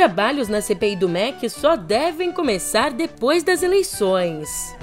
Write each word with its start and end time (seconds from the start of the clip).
trabalhos 0.00 0.48
na 0.48 0.62
CPI 0.62 0.96
do 0.96 1.10
MEC 1.10 1.50
só 1.50 1.76
devem 1.76 2.32
começar 2.32 2.90
depois 2.90 3.42
das 3.42 3.62
eleições. 3.62 4.74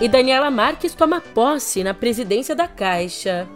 E 0.00 0.08
Daniela 0.08 0.50
Marques 0.50 0.96
toma 0.96 1.20
posse 1.20 1.84
na 1.84 1.94
presidência 1.94 2.56
da 2.56 2.66
Caixa. 2.66 3.48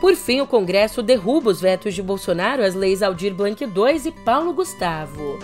Por 0.00 0.16
fim, 0.16 0.40
o 0.40 0.48
Congresso 0.48 1.00
derruba 1.00 1.50
os 1.50 1.60
vetos 1.60 1.94
de 1.94 2.02
Bolsonaro 2.02 2.64
às 2.64 2.74
leis 2.74 3.04
Aldir 3.04 3.32
Blanc 3.32 3.62
II 3.62 3.70
e 4.04 4.10
Paulo 4.10 4.52
Gustavo. 4.52 5.38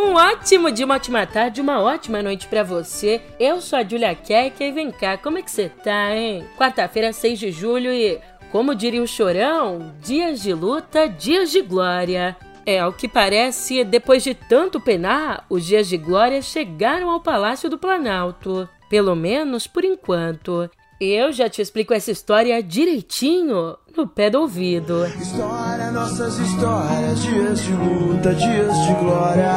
Um 0.00 0.14
ótimo 0.14 0.70
dia, 0.70 0.86
uma 0.86 0.94
ótima 0.94 1.26
tarde, 1.26 1.60
uma 1.60 1.80
ótima 1.80 2.22
noite 2.22 2.46
para 2.46 2.62
você. 2.62 3.20
Eu 3.38 3.60
sou 3.60 3.76
a 3.76 3.82
Julia 3.82 4.14
Kek 4.14 4.62
e 4.62 4.70
vem 4.70 4.92
cá, 4.92 5.18
como 5.18 5.38
é 5.38 5.42
que 5.42 5.50
você 5.50 5.68
tá, 5.68 6.14
hein? 6.14 6.46
Quarta-feira, 6.56 7.12
6 7.12 7.36
de 7.36 7.50
julho 7.50 7.90
e, 7.92 8.20
como 8.52 8.76
diria 8.76 9.02
o 9.02 9.08
Chorão, 9.08 9.92
dias 10.00 10.40
de 10.40 10.54
luta, 10.54 11.08
dias 11.08 11.50
de 11.50 11.60
glória. 11.62 12.36
É, 12.64 12.78
ao 12.78 12.92
que 12.92 13.08
parece, 13.08 13.82
depois 13.82 14.22
de 14.22 14.34
tanto 14.34 14.80
penar, 14.80 15.44
os 15.50 15.66
dias 15.66 15.88
de 15.88 15.96
glória 15.96 16.40
chegaram 16.42 17.10
ao 17.10 17.20
Palácio 17.20 17.68
do 17.68 17.76
Planalto. 17.76 18.68
Pelo 18.88 19.16
menos 19.16 19.66
por 19.66 19.84
enquanto. 19.84 20.70
Eu 21.00 21.32
já 21.32 21.48
te 21.48 21.62
explico 21.62 21.94
essa 21.94 22.10
história 22.10 22.60
direitinho 22.60 23.76
no 23.96 24.08
pé 24.08 24.28
do 24.30 24.40
ouvido. 24.40 25.06
História, 25.06 25.92
nossas 25.92 26.36
histórias, 26.40 27.22
dias 27.22 27.62
de 27.62 27.72
luta, 27.72 28.34
dias 28.34 28.76
de 28.84 28.94
glória. 28.94 29.52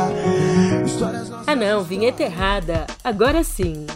Histórias, 0.86 1.32
Ah 1.48 1.56
não, 1.56 1.84
vinheta 1.84 2.22
errada. 2.22 2.86
Agora 3.04 3.44
sim. 3.44 3.88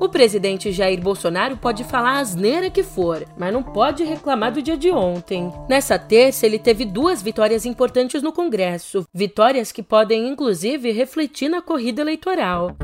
O 0.00 0.08
presidente 0.08 0.70
Jair 0.70 1.00
Bolsonaro 1.00 1.56
pode 1.56 1.82
falar 1.82 2.10
a 2.10 2.20
asneira 2.20 2.70
que 2.70 2.84
for, 2.84 3.26
mas 3.36 3.52
não 3.52 3.64
pode 3.64 4.04
reclamar 4.04 4.52
do 4.52 4.62
dia 4.62 4.76
de 4.76 4.90
ontem. 4.90 5.52
Nessa 5.68 5.98
terça, 5.98 6.46
ele 6.46 6.58
teve 6.58 6.84
duas 6.84 7.20
vitórias 7.20 7.66
importantes 7.66 8.22
no 8.22 8.32
Congresso, 8.32 9.04
vitórias 9.12 9.72
que 9.72 9.82
podem 9.82 10.28
inclusive 10.28 10.92
refletir 10.92 11.48
na 11.48 11.60
corrida 11.60 12.00
eleitoral. 12.00 12.76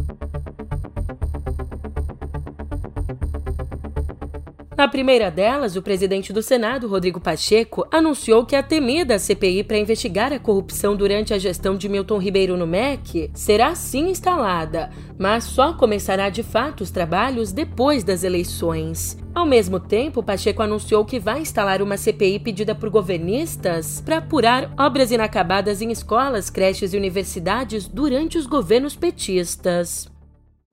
Na 4.77 4.89
primeira 4.89 5.31
delas, 5.31 5.77
o 5.77 5.83
presidente 5.83 6.33
do 6.33 6.43
Senado, 6.43 6.89
Rodrigo 6.89 7.21
Pacheco, 7.21 7.87
anunciou 7.93 8.45
que 8.45 8.57
a 8.57 8.63
temida 8.63 9.21
CPI 9.21 9.63
para 9.63 9.79
investigar 9.79 10.33
a 10.33 10.39
corrupção 10.39 10.97
durante 10.97 11.33
a 11.33 11.39
gestão 11.39 11.77
de 11.77 11.89
Milton 11.89 12.19
Ribeiro 12.19 12.57
no 12.57 12.67
MEC 12.67 13.31
será 13.33 13.77
sim 13.77 14.11
instalada, 14.11 14.91
mas 15.17 15.45
só 15.45 15.75
começará 15.75 16.29
de 16.29 16.43
fato 16.43 16.81
os 16.81 16.91
trabalhos 16.91 17.53
depois 17.53 18.03
das 18.03 18.25
eleições. 18.25 19.17
Ao 19.33 19.47
mesmo 19.47 19.79
tempo, 19.79 20.25
Pacheco 20.25 20.61
anunciou 20.61 21.05
que 21.05 21.21
vai 21.21 21.41
instalar 21.41 21.81
uma 21.81 21.97
CPI 21.97 22.41
pedida 22.41 22.75
por 22.75 22.91
governistas 22.91 24.01
para 24.01 24.19
apurar 24.19 24.73
obras 24.77 25.13
inacabadas 25.13 25.83
em 25.83 25.93
escolas, 25.93 26.51
creches 26.51 26.93
e 26.93 26.97
universidades 26.97 27.87
durante 27.87 28.37
os 28.37 28.47
governos 28.47 28.97
petistas. 28.97 30.09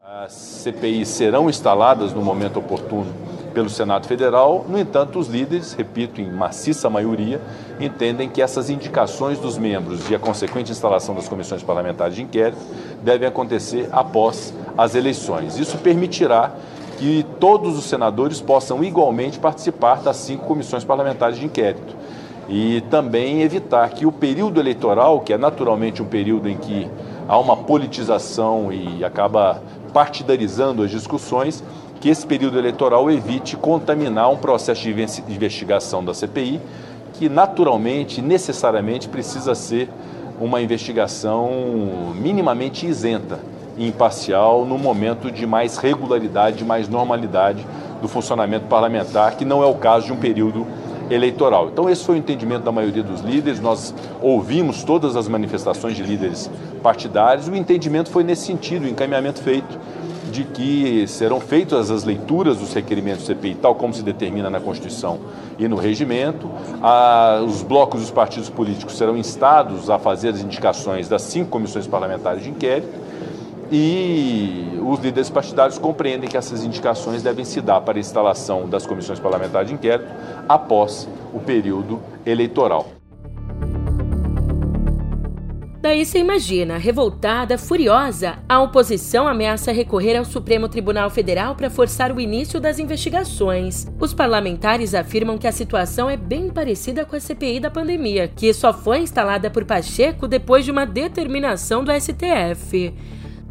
As 0.01 0.33
CPIs 0.33 1.07
serão 1.07 1.47
instaladas 1.47 2.13
no 2.13 2.21
momento 2.21 2.57
oportuno 2.57 3.40
pelo 3.53 3.69
Senado 3.69 4.07
Federal. 4.07 4.65
No 4.67 4.79
entanto, 4.79 5.19
os 5.19 5.27
líderes, 5.27 5.73
repito, 5.73 6.19
em 6.21 6.31
maciça 6.31 6.89
maioria, 6.89 7.41
entendem 7.79 8.29
que 8.29 8.41
essas 8.41 8.69
indicações 8.69 9.39
dos 9.39 9.57
membros 9.57 10.09
e 10.09 10.15
a 10.15 10.19
consequente 10.19 10.71
instalação 10.71 11.13
das 11.13 11.27
comissões 11.27 11.63
parlamentares 11.63 12.15
de 12.15 12.23
inquérito 12.23 12.61
devem 13.03 13.27
acontecer 13.27 13.87
após 13.91 14.53
as 14.77 14.95
eleições. 14.95 15.57
Isso 15.57 15.77
permitirá 15.77 16.51
que 16.97 17.25
todos 17.39 17.77
os 17.77 17.85
senadores 17.85 18.39
possam 18.39 18.83
igualmente 18.83 19.39
participar 19.39 20.01
das 20.01 20.17
cinco 20.17 20.45
comissões 20.45 20.83
parlamentares 20.83 21.37
de 21.37 21.45
inquérito. 21.45 21.95
E 22.47 22.81
também 22.89 23.41
evitar 23.41 23.89
que 23.89 24.05
o 24.05 24.11
período 24.11 24.59
eleitoral, 24.59 25.21
que 25.21 25.33
é 25.33 25.37
naturalmente 25.37 26.01
um 26.01 26.05
período 26.05 26.49
em 26.49 26.57
que 26.57 26.87
há 27.27 27.39
uma 27.39 27.55
politização 27.55 28.71
e 28.71 29.03
acaba 29.03 29.61
partidarizando 29.93 30.83
as 30.83 30.91
discussões, 30.91 31.63
que 32.01 32.09
esse 32.09 32.25
período 32.25 32.57
eleitoral 32.57 33.11
evite 33.11 33.55
contaminar 33.55 34.27
um 34.31 34.35
processo 34.35 34.81
de 34.81 34.89
investigação 35.29 36.03
da 36.03 36.15
CPI, 36.15 36.59
que 37.13 37.29
naturalmente, 37.29 38.23
necessariamente, 38.23 39.07
precisa 39.07 39.53
ser 39.53 39.87
uma 40.39 40.59
investigação 40.59 41.51
minimamente 42.15 42.87
isenta 42.87 43.39
e 43.77 43.87
imparcial 43.87 44.65
no 44.65 44.79
momento 44.79 45.31
de 45.31 45.45
mais 45.45 45.77
regularidade, 45.77 46.57
de 46.57 46.65
mais 46.65 46.89
normalidade 46.89 47.63
do 48.01 48.07
funcionamento 48.07 48.65
parlamentar, 48.65 49.35
que 49.37 49.45
não 49.45 49.61
é 49.61 49.67
o 49.67 49.75
caso 49.75 50.07
de 50.07 50.13
um 50.13 50.17
período 50.17 50.65
eleitoral. 51.07 51.69
Então, 51.71 51.87
esse 51.87 52.03
foi 52.03 52.15
o 52.15 52.17
entendimento 52.17 52.63
da 52.63 52.71
maioria 52.71 53.03
dos 53.03 53.21
líderes. 53.21 53.59
Nós 53.59 53.93
ouvimos 54.19 54.83
todas 54.83 55.15
as 55.15 55.27
manifestações 55.27 55.95
de 55.95 56.01
líderes 56.01 56.49
partidários. 56.81 57.47
O 57.47 57.55
entendimento 57.55 58.09
foi 58.09 58.23
nesse 58.23 58.47
sentido, 58.47 58.85
o 58.85 58.87
encaminhamento 58.87 59.39
feito 59.41 59.77
de 60.31 60.45
que 60.45 61.05
serão 61.07 61.39
feitas 61.39 61.91
as 61.91 62.03
leituras 62.03 62.57
dos 62.57 62.73
requerimentos 62.73 63.23
do 63.23 63.27
CPI, 63.27 63.55
tal 63.55 63.75
como 63.75 63.93
se 63.93 64.01
determina 64.01 64.49
na 64.49 64.59
Constituição 64.59 65.19
e 65.59 65.67
no 65.67 65.75
regimento. 65.75 66.49
Ah, 66.81 67.43
os 67.45 67.61
blocos 67.61 68.01
dos 68.01 68.11
partidos 68.11 68.49
políticos 68.49 68.97
serão 68.97 69.17
instados 69.17 69.89
a 69.89 69.99
fazer 69.99 70.29
as 70.29 70.41
indicações 70.41 71.07
das 71.09 71.21
cinco 71.23 71.49
comissões 71.49 71.85
parlamentares 71.85 72.43
de 72.43 72.49
inquérito 72.49 72.89
e 73.71 74.79
os 74.85 74.99
líderes 74.99 75.29
partidários 75.29 75.77
compreendem 75.77 76.29
que 76.29 76.35
essas 76.35 76.63
indicações 76.63 77.23
devem 77.23 77.45
se 77.45 77.61
dar 77.61 77.79
para 77.81 77.97
a 77.97 77.99
instalação 77.99 78.67
das 78.67 78.85
comissões 78.85 79.19
parlamentares 79.19 79.69
de 79.69 79.75
inquérito 79.75 80.09
após 80.47 81.07
o 81.33 81.39
período 81.39 81.99
eleitoral. 82.25 83.00
Daí 85.81 86.05
você 86.05 86.19
imagina, 86.19 86.77
revoltada, 86.77 87.57
furiosa, 87.57 88.37
a 88.47 88.61
oposição 88.61 89.27
ameaça 89.27 89.71
recorrer 89.71 90.15
ao 90.15 90.23
Supremo 90.23 90.69
Tribunal 90.69 91.09
Federal 91.09 91.55
para 91.55 91.71
forçar 91.71 92.15
o 92.15 92.21
início 92.21 92.59
das 92.59 92.77
investigações. 92.77 93.87
Os 93.99 94.13
parlamentares 94.13 94.93
afirmam 94.93 95.39
que 95.39 95.47
a 95.47 95.51
situação 95.51 96.07
é 96.07 96.15
bem 96.15 96.51
parecida 96.51 97.03
com 97.03 97.15
a 97.15 97.19
CPI 97.19 97.61
da 97.61 97.71
pandemia, 97.71 98.27
que 98.27 98.53
só 98.53 98.71
foi 98.71 98.99
instalada 98.99 99.49
por 99.49 99.65
Pacheco 99.65 100.27
depois 100.27 100.63
de 100.63 100.69
uma 100.69 100.85
determinação 100.85 101.83
do 101.83 101.91
STF. 101.91 102.93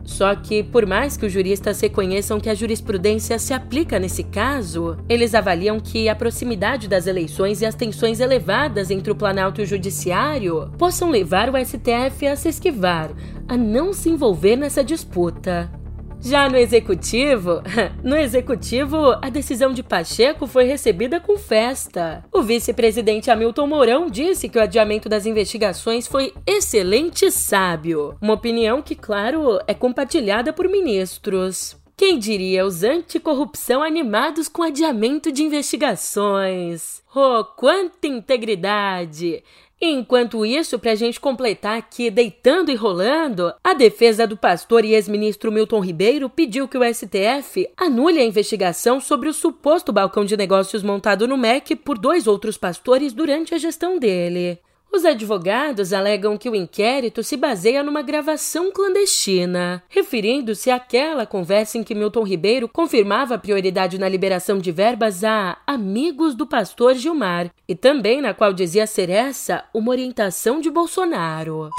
Só 0.05 0.35
que, 0.35 0.63
por 0.63 0.87
mais 0.87 1.17
que 1.17 1.27
os 1.27 1.33
juristas 1.33 1.81
reconheçam 1.81 2.41
que 2.41 2.49
a 2.49 2.55
jurisprudência 2.55 3.39
se 3.39 3.53
aplica 3.53 3.99
nesse 3.99 4.25
caso, 4.25 4.97
eles 5.09 5.35
avaliam 5.35 5.79
que 5.79 6.09
a 6.09 6.15
proximidade 6.15 6.89
das 6.89 7.07
eleições 7.07 7.61
e 7.61 7.67
as 7.67 7.75
tensões 7.75 8.21
elevadas 8.21 8.91
entre 8.91 9.13
o 9.13 9.17
Planalto 9.17 9.61
e 9.61 9.65
o 9.65 9.67
Judiciário 9.67 10.71
possam 10.79 11.11
levar 11.11 11.49
o 11.49 11.57
STF 11.57 12.27
a 12.27 12.37
se 12.37 12.49
esquivar, 12.49 13.11
a 13.49 13.57
não 13.57 13.93
se 13.93 14.09
envolver 14.09 14.57
nessa 14.57 14.83
disputa. 14.83 15.80
Já 16.23 16.51
no 16.51 16.59
executivo, 16.59 17.63
no 18.05 18.15
executivo, 18.15 18.97
a 19.23 19.31
decisão 19.31 19.73
de 19.73 19.83
Pacheco 19.83 20.47
foi 20.47 20.65
recebida 20.65 21.19
com 21.19 21.39
festa. 21.39 22.23
O 22.31 22.43
vice-presidente 22.43 23.31
Hamilton 23.31 23.67
Mourão 23.67 24.11
disse 24.11 24.49
que 24.49 24.59
o 24.59 24.63
adiamento 24.63 25.09
das 25.09 25.25
investigações 25.25 26.07
foi 26.07 26.35
excelente 26.47 27.25
e 27.25 27.31
sábio. 27.31 28.17
Uma 28.21 28.35
opinião 28.35 28.83
que, 28.83 28.95
claro, 28.95 29.59
é 29.67 29.73
compartilhada 29.73 30.53
por 30.53 30.69
ministros. 30.69 31.77
Quem 31.97 32.19
diria 32.19 32.65
os 32.65 32.83
anticorrupção 32.83 33.83
animados 33.83 34.49
com 34.49 34.63
adiamento 34.63 35.33
de 35.33 35.43
investigações? 35.43 37.03
Oh, 37.15 37.45
quanta 37.45 38.07
integridade! 38.07 39.43
Enquanto 39.83 40.45
isso, 40.45 40.79
para 40.79 40.93
a 40.93 40.95
gente 40.95 41.19
completar 41.19 41.79
aqui, 41.79 42.11
deitando 42.11 42.71
e 42.71 42.75
rolando, 42.75 43.51
a 43.65 43.73
defesa 43.73 44.27
do 44.27 44.37
pastor 44.37 44.85
e 44.85 44.93
ex-ministro 44.93 45.51
Milton 45.51 45.81
Ribeiro 45.81 46.29
pediu 46.29 46.69
que 46.69 46.77
o 46.77 46.85
STF 46.85 47.67
anule 47.79 48.21
a 48.21 48.25
investigação 48.25 49.01
sobre 49.01 49.31
o 49.31 49.33
suposto 49.33 49.91
balcão 49.91 50.23
de 50.23 50.37
negócios 50.37 50.83
montado 50.83 51.27
no 51.27 51.39
MEC 51.39 51.75
por 51.77 51.97
dois 51.97 52.27
outros 52.27 52.59
pastores 52.59 53.15
durante 53.15 53.55
a 53.55 53.59
gestão 53.59 53.99
dele. 53.99 54.59
Os 54.93 55.05
advogados 55.05 55.93
alegam 55.93 56.37
que 56.37 56.51
o 56.51 56.55
inquérito 56.55 57.23
se 57.23 57.37
baseia 57.37 57.81
numa 57.81 58.03
gravação 58.03 58.73
clandestina, 58.73 59.81
referindo-se 59.89 60.69
àquela 60.69 61.25
conversa 61.25 61.79
em 61.79 61.85
que 61.85 61.95
Milton 61.95 62.25
Ribeiro 62.25 62.69
confirmava 62.69 63.37
a 63.37 63.39
prioridade 63.39 64.01
na 64.01 64.09
liberação 64.09 64.59
de 64.59 64.73
verbas 64.73 65.23
a 65.23 65.57
amigos 65.65 66.35
do 66.35 66.45
pastor 66.45 66.97
Gilmar, 66.97 67.51
e 67.69 67.77
também 67.77 68.21
na 68.21 68.35
qual 68.35 68.53
dizia 68.53 68.85
ser 68.85 69.11
essa 69.11 69.65
uma 69.73 69.93
orientação 69.93 70.61
de 70.61 70.69
Bolsonaro. 70.69 71.71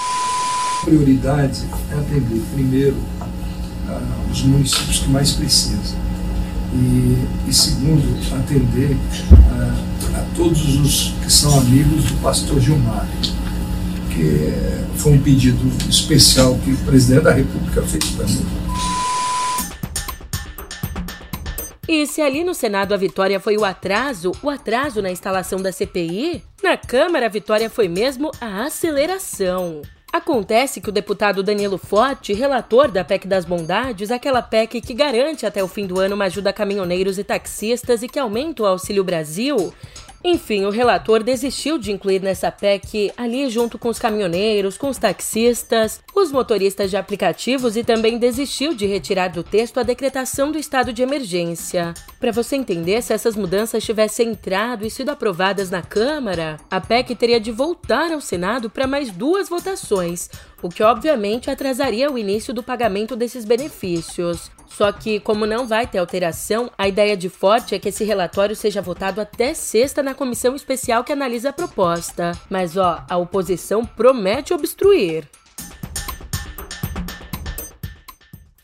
Prioridade 0.86 1.64
é 1.92 2.00
atender 2.00 2.42
primeiro 2.54 2.96
os 4.32 4.42
municípios 4.44 5.00
que 5.00 5.10
mais 5.10 5.34
precisam 5.34 6.11
e, 6.74 7.50
e 7.50 7.54
segundo, 7.54 8.04
atender 8.36 8.98
a 10.16 10.36
todos 10.36 10.80
os 10.80 11.14
que 11.24 11.32
são 11.32 11.60
amigos 11.60 12.06
do 12.06 12.22
pastor 12.22 12.60
Gilmar, 12.60 13.08
que 14.10 14.54
foi 14.96 15.14
um 15.14 15.22
pedido 15.22 15.60
especial 15.90 16.58
que 16.64 16.72
o 16.72 16.78
presidente 16.78 17.24
da 17.24 17.32
República 17.32 17.82
fez 17.84 18.06
para 18.12 18.26
mim. 18.26 18.46
E 21.88 22.08
se 22.08 22.22
ali 22.22 22.44
no 22.44 22.54
Senado 22.54 22.94
a 22.94 22.98
vitória 22.98 23.40
foi 23.40 23.58
o 23.58 23.66
atraso, 23.66 24.32
o 24.42 24.50
atraso 24.50 25.02
na 25.02 25.12
instalação 25.12 25.62
da 25.62 25.74
CPI, 25.74 26.42
na 26.64 26.78
Câmara 26.78 27.26
a 27.26 27.30
vitória 27.30 27.70
foi 27.70 27.90
mesmo 27.90 28.32
a 28.40 28.64
aceleração. 28.64 29.82
Acontece 30.12 30.82
que 30.82 30.90
o 30.90 30.92
deputado 30.92 31.42
Danilo 31.42 31.78
Forte, 31.78 32.34
relator 32.34 32.92
da 32.92 33.02
PEC 33.02 33.26
das 33.26 33.46
Bondades, 33.46 34.12
aquela 34.12 34.42
PEC 34.42 34.82
que 34.82 34.94
garante 34.94 35.46
até 35.46 35.64
o 35.64 35.70
fim 35.70 35.88
do 35.88 36.02
ano 36.02 36.16
uma 36.16 36.26
ajuda 36.26 36.50
a 36.50 36.54
caminhoneiros 36.54 37.18
e 37.18 37.24
taxistas 37.24 38.04
e 38.04 38.10
que 38.10 38.20
aumenta 38.20 38.62
o 38.62 38.66
Auxílio 38.66 39.06
Brasil, 39.06 39.74
enfim, 40.24 40.66
o 40.66 40.70
relator 40.70 41.24
desistiu 41.24 41.80
de 41.80 41.92
incluir 41.92 42.22
nessa 42.22 42.52
PEC, 42.52 43.12
ali 43.18 43.50
junto 43.50 43.80
com 43.80 43.90
os 43.90 43.98
caminhoneiros, 43.98 44.78
com 44.78 44.90
os 44.90 44.98
taxistas, 45.00 46.00
os 46.16 46.32
motoristas 46.32 46.92
de 46.92 46.98
aplicativos 46.98 47.76
e 47.76 47.84
também 47.84 48.20
desistiu 48.20 48.76
de 48.76 48.86
retirar 48.86 49.30
do 49.30 49.44
texto 49.44 49.80
a 49.80 49.84
decretação 49.84 50.52
do 50.52 50.60
estado 50.60 50.94
de 50.94 51.02
emergência. 51.02 51.94
Para 52.20 52.32
você 52.32 52.56
entender, 52.56 53.02
se 53.02 53.14
essas 53.14 53.36
mudanças 53.36 53.84
tivessem 53.84 54.30
entrado 54.30 54.86
e 54.86 54.92
sido 54.92 55.10
aprovadas 55.10 55.72
na 55.72 55.82
Câmara, 55.82 56.58
a 56.70 56.80
PEC 56.80 57.16
teria 57.16 57.40
de 57.40 57.52
voltar 57.52 58.12
ao 58.12 58.22
Senado 58.22 58.70
para 58.70 58.86
mais 58.86 59.10
duas 59.10 59.50
votações, 59.50 60.30
o 60.62 60.70
que 60.70 60.84
obviamente 60.84 61.50
atrasaria 61.50 62.12
o 62.12 62.18
início 62.18 62.54
do 62.54 62.64
pagamento 62.64 63.16
desses 63.16 63.46
benefícios. 63.46 64.52
Só 64.68 64.92
que, 64.92 65.20
como 65.20 65.46
não 65.46 65.68
vai 65.68 65.86
ter 65.86 65.98
alteração, 65.98 66.72
a 66.78 66.88
ideia 66.88 67.18
de 67.18 67.30
Forte 67.30 67.76
é 67.76 67.80
que 67.80 67.90
esse 67.90 68.04
relatório 68.04 68.56
seja 68.56 68.82
votado 68.82 69.20
até 69.20 69.54
sexta 69.54 70.02
na 70.02 70.14
comissão 70.14 70.56
especial 70.56 71.04
que 71.04 71.12
analisa 71.12 71.50
a 71.50 71.54
proposta. 71.54 72.32
Mas, 72.50 72.78
ó, 72.78 73.04
a 73.10 73.18
oposição 73.18 73.86
promete 73.86 74.54
obstruir. 74.54 75.28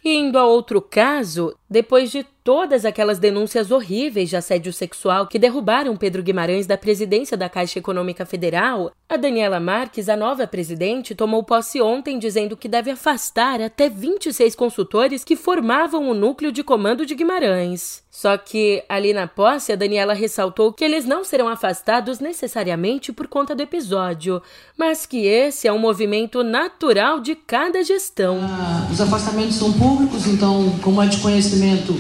Indo 0.03 0.39
a 0.39 0.45
outro 0.45 0.81
caso, 0.81 1.53
depois 1.69 2.09
de 2.09 2.25
todas 2.47 2.85
aquelas 2.85 3.19
denúncias 3.19 3.71
horríveis 3.71 4.29
de 4.29 4.37
assédio 4.37 4.71
sexual 4.71 5.27
que 5.27 5.37
derrubaram 5.37 5.97
Pedro 5.97 6.23
Guimarães 6.23 6.65
da 6.65 6.77
presidência 6.77 7.35
da 7.35 7.49
Caixa 7.49 7.77
Econômica 7.77 8.25
Federal, 8.25 8.89
a 9.09 9.17
Daniela 9.17 9.59
Marques, 9.59 10.07
a 10.07 10.15
nova 10.15 10.47
presidente, 10.47 11.13
tomou 11.13 11.43
posse 11.43 11.81
ontem 11.81 12.17
dizendo 12.17 12.55
que 12.55 12.69
deve 12.69 12.89
afastar 12.89 13.59
até 13.59 13.89
26 13.89 14.55
consultores 14.55 15.25
que 15.25 15.35
formavam 15.35 16.09
o 16.09 16.13
núcleo 16.13 16.49
de 16.49 16.63
comando 16.63 17.05
de 17.05 17.15
Guimarães. 17.15 18.01
Só 18.09 18.37
que, 18.37 18.81
ali 18.87 19.13
na 19.13 19.27
posse, 19.27 19.73
a 19.73 19.75
Daniela 19.75 20.13
ressaltou 20.13 20.71
que 20.71 20.83
eles 20.83 21.05
não 21.05 21.25
serão 21.25 21.49
afastados 21.49 22.19
necessariamente 22.19 23.11
por 23.11 23.27
conta 23.27 23.53
do 23.53 23.61
episódio, 23.61 24.41
mas 24.77 25.05
que 25.05 25.27
esse 25.27 25.67
é 25.67 25.73
um 25.73 25.77
movimento 25.77 26.43
natural 26.43 27.19
de 27.19 27.35
cada 27.35 27.83
gestão. 27.83 28.39
Ah, 28.41 28.87
os 28.91 28.99
afastamentos 28.99 29.57
são 29.57 29.71
públicos, 29.73 30.25
então, 30.25 30.79
como 30.81 31.03
é 31.03 31.07
de 31.07 31.17
conhecimento, 31.17 31.93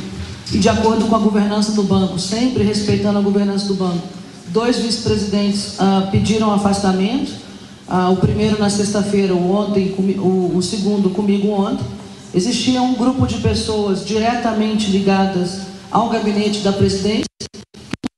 e 0.51 0.57
de 0.57 0.69
acordo 0.69 1.05
com 1.05 1.15
a 1.15 1.19
governança 1.19 1.73
do 1.73 1.83
banco, 1.83 2.17
sempre 2.17 2.63
respeitando 2.63 3.17
a 3.19 3.21
governança 3.21 3.67
do 3.67 3.73
banco, 3.73 4.07
dois 4.47 4.77
vice-presidentes 4.77 5.73
uh, 5.73 6.09
pediram 6.09 6.53
afastamento. 6.53 7.31
Uh, 7.87 8.11
o 8.11 8.17
primeiro 8.17 8.57
na 8.59 8.69
sexta-feira, 8.69 9.33
ontem, 9.33 9.93
o, 10.17 10.53
o 10.55 10.61
segundo 10.61 11.09
comigo 11.09 11.49
ontem. 11.49 11.85
Existia 12.33 12.81
um 12.81 12.93
grupo 12.93 13.25
de 13.25 13.37
pessoas 13.37 14.05
diretamente 14.05 14.91
ligadas 14.91 15.61
ao 15.91 16.09
gabinete 16.09 16.59
da 16.59 16.71
presidência. 16.71 17.25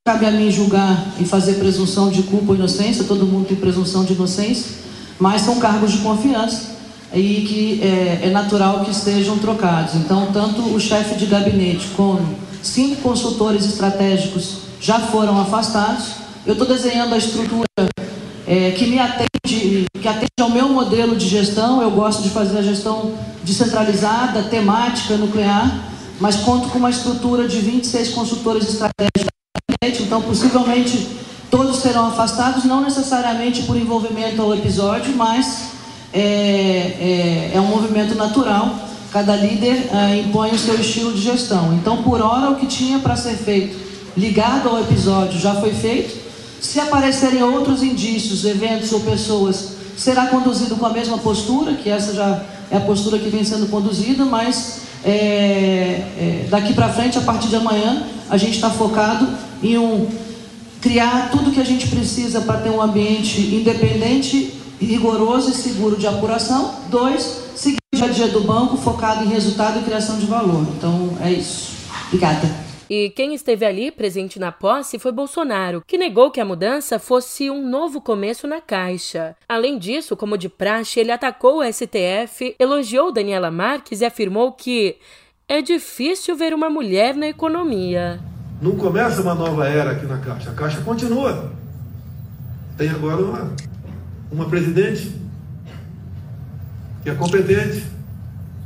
Cabe 0.05 0.25
a 0.25 0.31
mim 0.31 0.49
julgar 0.49 1.13
e 1.19 1.25
fazer 1.25 1.53
presunção 1.55 2.09
de 2.09 2.23
culpa 2.23 2.49
ou 2.49 2.55
inocência, 2.55 3.03
todo 3.03 3.25
mundo 3.25 3.47
tem 3.47 3.57
presunção 3.57 4.03
de 4.03 4.13
inocência, 4.13 4.71
mas 5.19 5.41
são 5.41 5.59
cargos 5.59 5.91
de 5.91 5.99
confiança 5.99 6.78
e 7.13 7.45
que 7.47 7.81
é, 7.81 8.27
é 8.27 8.29
natural 8.29 8.81
que 8.81 8.91
estejam 8.91 9.37
trocados. 9.37 9.95
Então, 9.95 10.31
tanto 10.31 10.61
o 10.61 10.79
chefe 10.79 11.15
de 11.15 11.25
gabinete 11.25 11.87
como 11.95 12.35
cinco 12.61 13.01
consultores 13.01 13.65
estratégicos 13.65 14.59
já 14.79 14.99
foram 14.99 15.39
afastados. 15.39 16.13
Eu 16.45 16.53
estou 16.53 16.67
desenhando 16.67 17.13
a 17.13 17.17
estrutura 17.17 17.65
é, 18.47 18.71
que 18.71 18.87
me 18.87 18.99
atende, 18.99 19.85
que 19.93 20.07
atende 20.07 20.29
ao 20.39 20.49
meu 20.49 20.69
modelo 20.69 21.15
de 21.15 21.27
gestão. 21.27 21.81
Eu 21.81 21.91
gosto 21.91 22.21
de 22.21 22.29
fazer 22.29 22.59
a 22.59 22.61
gestão 22.61 23.13
descentralizada, 23.43 24.43
temática, 24.43 25.17
nuclear, 25.17 25.89
mas 26.19 26.37
conto 26.37 26.69
com 26.69 26.77
uma 26.77 26.89
estrutura 26.89 27.47
de 27.47 27.59
26 27.59 28.09
consultores 28.09 28.69
estratégicos. 28.69 29.29
Então, 29.81 30.21
possivelmente, 30.21 31.07
todos 31.49 31.77
serão 31.77 32.07
afastados, 32.07 32.65
não 32.65 32.81
necessariamente 32.81 33.63
por 33.63 33.77
envolvimento 33.77 34.41
ao 34.41 34.53
episódio, 34.53 35.15
mas 35.15 35.78
é, 36.13 36.19
é, 36.19 37.51
é 37.53 37.61
um 37.61 37.67
movimento 37.67 38.15
natural. 38.15 38.75
Cada 39.11 39.35
líder 39.35 39.89
é, 39.91 40.19
impõe 40.19 40.51
o 40.51 40.57
seu 40.57 40.79
estilo 40.79 41.13
de 41.13 41.21
gestão. 41.21 41.73
Então, 41.73 42.03
por 42.03 42.21
hora, 42.21 42.51
o 42.51 42.55
que 42.55 42.67
tinha 42.67 42.99
para 42.99 43.15
ser 43.15 43.35
feito 43.35 43.77
ligado 44.15 44.69
ao 44.69 44.79
episódio 44.79 45.39
já 45.39 45.55
foi 45.55 45.73
feito. 45.73 46.17
Se 46.61 46.79
aparecerem 46.79 47.41
outros 47.41 47.81
indícios, 47.81 48.43
eventos 48.45 48.91
ou 48.91 48.99
pessoas, 48.99 49.73
será 49.97 50.27
conduzido 50.27 50.75
com 50.75 50.85
a 50.85 50.89
mesma 50.89 51.17
postura, 51.17 51.73
que 51.73 51.89
essa 51.89 52.13
já 52.13 52.41
é 52.69 52.77
a 52.77 52.81
postura 52.81 53.17
que 53.17 53.29
vem 53.29 53.43
sendo 53.43 53.67
conduzida, 53.67 54.25
mas 54.25 54.81
é, 55.03 55.09
é, 55.09 56.47
daqui 56.49 56.73
para 56.73 56.89
frente, 56.89 57.17
a 57.17 57.21
partir 57.21 57.47
de 57.47 57.55
amanhã, 57.55 58.03
a 58.29 58.37
gente 58.37 58.55
está 58.55 58.69
focado 58.69 59.27
em 59.63 59.77
um 59.77 60.07
criar 60.81 61.29
tudo 61.31 61.51
que 61.51 61.59
a 61.59 61.65
gente 61.65 61.87
precisa 61.87 62.41
para 62.41 62.59
ter 62.59 62.69
um 62.69 62.81
ambiente 62.81 63.41
independente 63.41 64.53
rigoroso 64.85 65.51
e 65.51 65.53
seguro 65.53 65.97
de 65.97 66.07
apuração. 66.07 66.75
Dois, 66.89 67.21
seguir 67.55 67.77
o 67.93 67.97
dia 67.97 68.05
a 68.05 68.09
dia 68.09 68.27
do 68.29 68.41
banco 68.41 68.77
focado 68.77 69.23
em 69.23 69.27
resultado 69.27 69.79
e 69.79 69.83
criação 69.83 70.17
de 70.17 70.25
valor. 70.25 70.65
Então, 70.77 71.17
é 71.21 71.31
isso. 71.31 71.77
Obrigada. 72.07 72.69
E 72.89 73.11
quem 73.11 73.35
esteve 73.35 73.65
ali 73.65 73.91
presente 73.91 74.39
na 74.39 74.51
posse 74.51 74.97
foi 74.97 75.11
Bolsonaro, 75.11 75.83
que 75.85 75.95
negou 75.95 76.31
que 76.31 76.41
a 76.41 76.45
mudança 76.45 76.97
fosse 76.97 77.47
um 77.47 77.69
novo 77.69 78.01
começo 78.01 78.47
na 78.47 78.59
Caixa. 78.59 79.35
Além 79.47 79.77
disso, 79.77 80.17
como 80.17 80.35
de 80.35 80.49
praxe, 80.49 80.99
ele 80.99 81.11
atacou 81.11 81.59
o 81.59 81.63
STF, 81.63 82.55
elogiou 82.57 83.11
Daniela 83.11 83.51
Marques 83.51 84.01
e 84.01 84.05
afirmou 84.05 84.53
que 84.53 84.97
é 85.47 85.61
difícil 85.61 86.35
ver 86.35 86.51
uma 86.51 86.67
mulher 86.67 87.13
na 87.13 87.27
economia. 87.27 88.19
Não 88.59 88.75
começa 88.75 89.21
uma 89.21 89.35
nova 89.35 89.67
era 89.67 89.91
aqui 89.91 90.07
na 90.07 90.17
Caixa, 90.17 90.49
a 90.49 90.53
Caixa 90.53 90.81
continua. 90.81 91.51
Tem 92.75 92.89
agora 92.89 93.21
uma 93.21 93.55
uma 94.31 94.45
presidente 94.45 95.15
que 97.03 97.09
é 97.09 97.15
competente, 97.15 97.83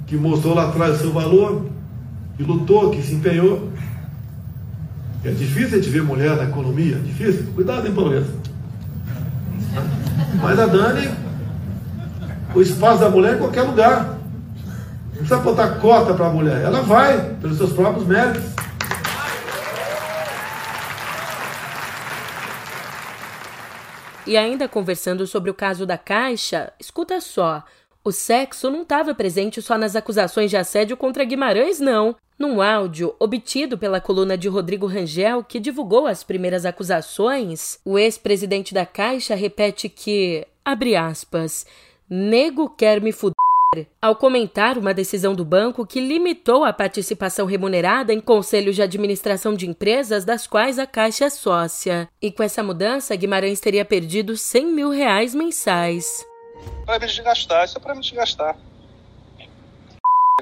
que 0.08 0.16
mostrou 0.16 0.54
lá 0.54 0.70
atrás 0.70 0.96
o 0.96 1.00
seu 1.00 1.12
valor, 1.12 1.68
que 2.36 2.44
lutou, 2.44 2.90
que 2.90 3.02
se 3.02 3.14
empenhou. 3.14 3.70
É 5.24 5.32
difícil 5.32 5.80
a 5.80 5.82
gente 5.82 5.90
ver 5.90 6.04
mulher 6.04 6.36
na 6.36 6.44
economia, 6.44 6.98
difícil. 6.98 7.48
Cuidado, 7.54 7.88
hein, 7.88 7.94
Pauleta. 7.94 8.28
Mas 10.42 10.60
a 10.60 10.66
Dani, 10.66 11.10
o 12.54 12.62
espaço 12.62 13.00
da 13.00 13.10
mulher 13.10 13.34
é 13.34 13.36
em 13.36 13.40
qualquer 13.40 13.62
lugar. 13.62 14.18
Não 15.12 15.20
precisa 15.20 15.38
botar 15.38 15.68
cota 15.76 16.14
para 16.14 16.28
a 16.28 16.30
mulher. 16.30 16.62
Ela 16.62 16.82
vai, 16.82 17.36
pelos 17.42 17.58
seus 17.58 17.72
próprios 17.72 18.06
méritos. 18.06 18.53
E 24.26 24.38
ainda 24.38 24.70
conversando 24.70 25.28
sobre 25.28 25.52
o 25.52 25.54
caso 25.54 25.86
da 25.86 25.98
Caixa, 25.98 26.72
escuta 26.80 27.20
só. 27.20 27.64
O 28.04 28.12
sexo 28.12 28.70
não 28.70 28.84
estava 28.84 29.14
presente 29.14 29.62
só 29.62 29.78
nas 29.78 29.96
acusações 29.96 30.50
de 30.50 30.58
assédio 30.58 30.96
contra 30.96 31.26
Guimarães, 31.26 31.80
não. 31.80 32.16
Num 32.40 32.62
áudio 32.62 33.16
obtido 33.20 33.78
pela 33.78 34.02
coluna 34.02 34.38
de 34.38 34.48
Rodrigo 34.48 34.88
Rangel, 34.88 35.44
que 35.44 35.60
divulgou 35.60 36.08
as 36.08 36.24
primeiras 36.24 36.66
acusações, 36.66 37.80
o 37.86 38.00
ex-presidente 38.00 38.74
da 38.74 38.86
Caixa 38.86 39.36
repete 39.36 39.88
que, 39.88 40.48
abre 40.64 40.96
aspas, 40.96 41.66
nego 42.10 42.70
quer 42.70 43.02
me 43.02 43.12
fuder 43.12 43.33
ao 44.02 44.16
comentar 44.16 44.78
uma 44.78 44.94
decisão 44.94 45.34
do 45.34 45.46
banco 45.46 45.86
que 45.86 46.00
limitou 46.00 46.64
a 46.64 46.74
participação 46.74 47.46
remunerada 47.46 48.14
em 48.14 48.20
conselhos 48.20 48.76
de 48.76 48.82
administração 48.82 49.54
de 49.54 49.68
empresas 49.68 50.26
das 50.26 50.48
quais 50.48 50.80
a 50.80 50.86
Caixa 50.86 51.26
é 51.26 51.30
sócia. 51.30 52.10
E 52.22 52.32
com 52.32 52.44
essa 52.44 52.64
mudança, 52.64 53.16
Guimarães 53.16 53.60
teria 53.60 53.86
perdido 53.86 54.36
100 54.36 54.66
mil 54.68 54.90
reais 54.90 55.34
mensais. 55.34 56.26
Para 56.86 57.00
me 57.00 57.08
desgastar, 57.08 57.66
isso 57.66 57.78
é 57.78 57.82
para 57.82 57.96
me 57.96 58.02
desgastar. 58.02 58.58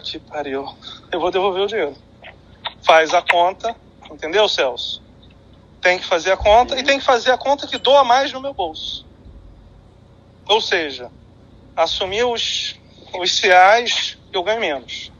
Que 0.03 0.19
pariu. 0.19 0.67
Eu 1.11 1.19
vou 1.19 1.31
devolver 1.31 1.63
o 1.63 1.67
dinheiro. 1.67 1.95
Faz 2.83 3.13
a 3.13 3.21
conta, 3.21 3.75
entendeu, 4.09 4.47
Celso? 4.49 5.01
Tem 5.79 5.99
que 5.99 6.05
fazer 6.05 6.31
a 6.31 6.37
conta 6.37 6.79
e 6.79 6.83
tem 6.83 6.99
que 6.99 7.05
fazer 7.05 7.31
a 7.31 7.37
conta 7.37 7.67
que 7.67 7.77
doa 7.77 8.03
mais 8.03 8.31
no 8.31 8.41
meu 8.41 8.53
bolso. 8.53 9.05
Ou 10.47 10.59
seja, 10.59 11.11
assumir 11.75 12.23
os, 12.23 12.75
os 13.13 13.41
eu 14.31 14.43
ganho 14.43 14.59
menos. 14.59 15.11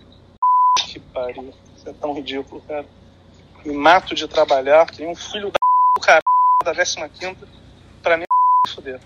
Que 0.87 0.99
pariu. 0.99 1.53
Isso 1.75 1.89
é 1.89 1.93
tão 1.93 2.13
ridículo, 2.13 2.61
cara. 2.61 2.85
Me 3.65 3.73
mato 3.73 4.15
de 4.15 4.27
trabalhar, 4.27 4.89
tenho 4.89 5.11
um 5.11 5.15
filho 5.15 5.51
da 5.51 6.01
cara 6.03 6.21
da 6.63 6.73
15 7.09 7.37
pra 8.01 8.17
nem 8.17 8.25
foder. 8.67 8.99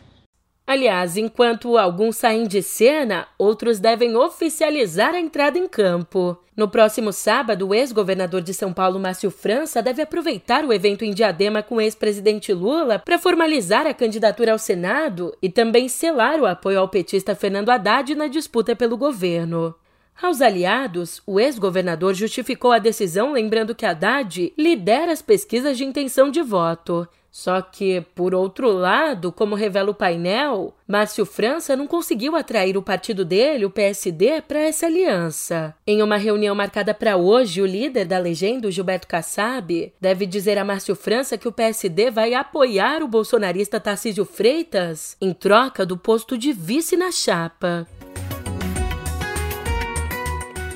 Aliás, 0.68 1.16
enquanto 1.16 1.78
alguns 1.78 2.18
saem 2.18 2.48
de 2.48 2.64
cena, 2.64 3.28
outros 3.38 3.80
devem 3.80 4.16
oficializar 4.16 5.14
a 5.14 5.20
entrada 5.20 5.60
em 5.60 5.68
campo. 5.68 6.36
No 6.58 6.68
próximo 6.68 7.14
sábado, 7.14 7.68
o 7.68 7.76
ex-governador 7.76 8.42
de 8.42 8.52
São 8.52 8.74
Paulo, 8.74 9.00
Márcio 9.00 9.30
França, 9.30 9.82
deve 9.82 10.02
aproveitar 10.02 10.66
o 10.66 10.74
evento 10.74 11.06
em 11.06 11.14
Diadema 11.14 11.62
com 11.62 11.76
o 11.76 11.82
ex-presidente 11.82 12.52
Lula 12.52 12.98
para 12.98 13.20
formalizar 13.20 13.86
a 13.86 13.94
candidatura 13.94 14.54
ao 14.54 14.58
Senado 14.58 15.38
e 15.40 15.50
também 15.50 15.88
selar 15.88 16.40
o 16.40 16.48
apoio 16.48 16.80
ao 16.80 16.90
petista 16.90 17.36
Fernando 17.36 17.70
Haddad 17.70 18.16
na 18.16 18.28
disputa 18.28 18.76
pelo 18.76 18.98
governo. 18.98 19.76
Aos 20.20 20.42
aliados, 20.42 21.22
o 21.28 21.40
ex-governador 21.40 22.14
justificou 22.14 22.72
a 22.72 22.80
decisão 22.80 23.34
lembrando 23.34 23.76
que 23.76 23.86
Haddad 23.86 24.54
lidera 24.58 25.12
as 25.12 25.22
pesquisas 25.22 25.78
de 25.78 25.84
intenção 25.84 26.32
de 26.32 26.42
voto. 26.42 27.08
Só 27.36 27.62
que, 27.62 28.00
por 28.16 28.34
outro 28.34 28.72
lado, 28.72 29.30
como 29.30 29.56
revela 29.56 29.92
o 29.92 29.94
painel, 29.94 30.74
Márcio 30.88 31.26
França 31.26 31.76
não 31.76 31.86
conseguiu 31.86 32.34
atrair 32.34 32.78
o 32.78 32.82
partido 32.82 33.26
dele, 33.26 33.66
o 33.66 33.70
PSD, 33.70 34.42
para 34.42 34.60
essa 34.62 34.86
aliança. 34.86 35.76
Em 35.86 36.02
uma 36.02 36.16
reunião 36.16 36.56
marcada 36.56 36.94
para 36.94 37.18
hoje, 37.18 37.62
o 37.62 37.66
líder 37.66 38.06
da 38.06 38.18
legenda, 38.18 38.72
Gilberto 38.72 39.06
Kassab, 39.06 39.92
deve 40.00 40.26
dizer 40.26 40.58
a 40.58 40.64
Márcio 40.64 40.96
França 40.96 41.38
que 41.38 41.46
o 41.46 41.52
PSD 41.52 42.10
vai 42.10 42.34
apoiar 42.34 43.04
o 43.04 43.08
bolsonarista 43.08 43.82
Tarcísio 43.82 44.24
Freitas 44.24 45.18
em 45.20 45.34
troca 45.34 45.86
do 45.86 45.98
posto 45.98 46.38
de 46.38 46.54
vice 46.54 46.96
na 46.96 47.12
chapa. 47.12 47.86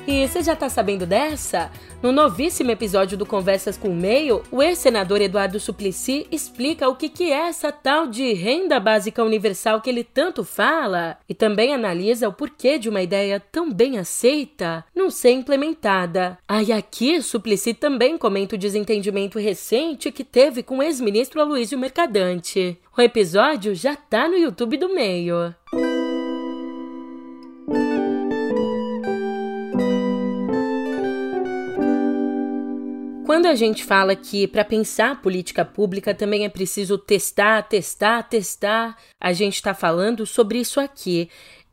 E 0.06 0.28
você 0.28 0.42
já 0.42 0.56
tá 0.56 0.68
sabendo 0.68 1.06
dessa? 1.06 1.72
No 2.02 2.14
novíssimo 2.14 2.72
episódio 2.72 3.18
do 3.18 3.26
Conversas 3.26 3.78
com 3.78 3.90
o 3.90 3.96
Meio, 3.96 4.42
o 4.50 4.64
ex-senador 4.64 5.20
Eduardo 5.22 5.60
Suplicy 5.60 6.26
explica 6.32 6.88
o 6.88 6.96
que, 6.96 7.10
que 7.10 7.30
é 7.30 7.50
essa 7.50 7.74
tal 7.74 8.08
de 8.08 8.32
renda 8.32 8.80
básica 8.80 9.22
universal 9.22 9.82
que 9.82 9.90
ele 9.90 10.06
tanto 10.06 10.46
fala 10.46 11.18
e 11.28 11.34
também 11.34 11.74
analisa 11.74 12.30
o 12.30 12.34
porquê 12.34 12.80
de 12.80 12.88
uma 12.88 13.02
ideia 13.02 13.38
tão 13.52 13.70
bem 13.74 13.98
aceita 14.00 14.86
não 14.96 15.10
ser 15.10 15.32
implementada. 15.32 16.38
Ah, 16.48 16.64
e 16.64 16.72
aqui 16.72 17.22
Suplicy 17.22 17.74
também 17.74 18.18
comenta 18.18 18.56
o 18.56 18.60
desentendimento 18.60 19.38
recente 19.38 20.10
que 20.10 20.24
teve 20.24 20.64
com 20.64 20.78
o 20.78 20.84
ex-ministro 20.84 21.42
Aloysio 21.42 21.78
Mercadante. 21.78 22.80
O 22.98 23.02
episódio 23.02 23.76
já 23.76 23.98
tá 23.98 24.26
no 24.30 24.38
YouTube 24.38 24.78
do 24.78 24.88
Meio. 24.88 25.54
Quando 33.40 33.54
a 33.54 33.56
gente 33.56 33.86
fala 33.86 34.18
que 34.18 34.46
para 34.46 34.66
pensar 34.66 35.22
política 35.22 35.64
pública 35.64 36.14
também 36.14 36.44
é 36.44 36.50
preciso 36.50 36.98
testar, 36.98 37.62
testar, 37.62 38.22
testar, 38.24 38.98
a 39.18 39.32
gente 39.32 39.56
está 39.56 39.74
falando 39.74 40.26
sobre 40.26 40.60
isso 40.60 40.78
aqui. 40.78 41.30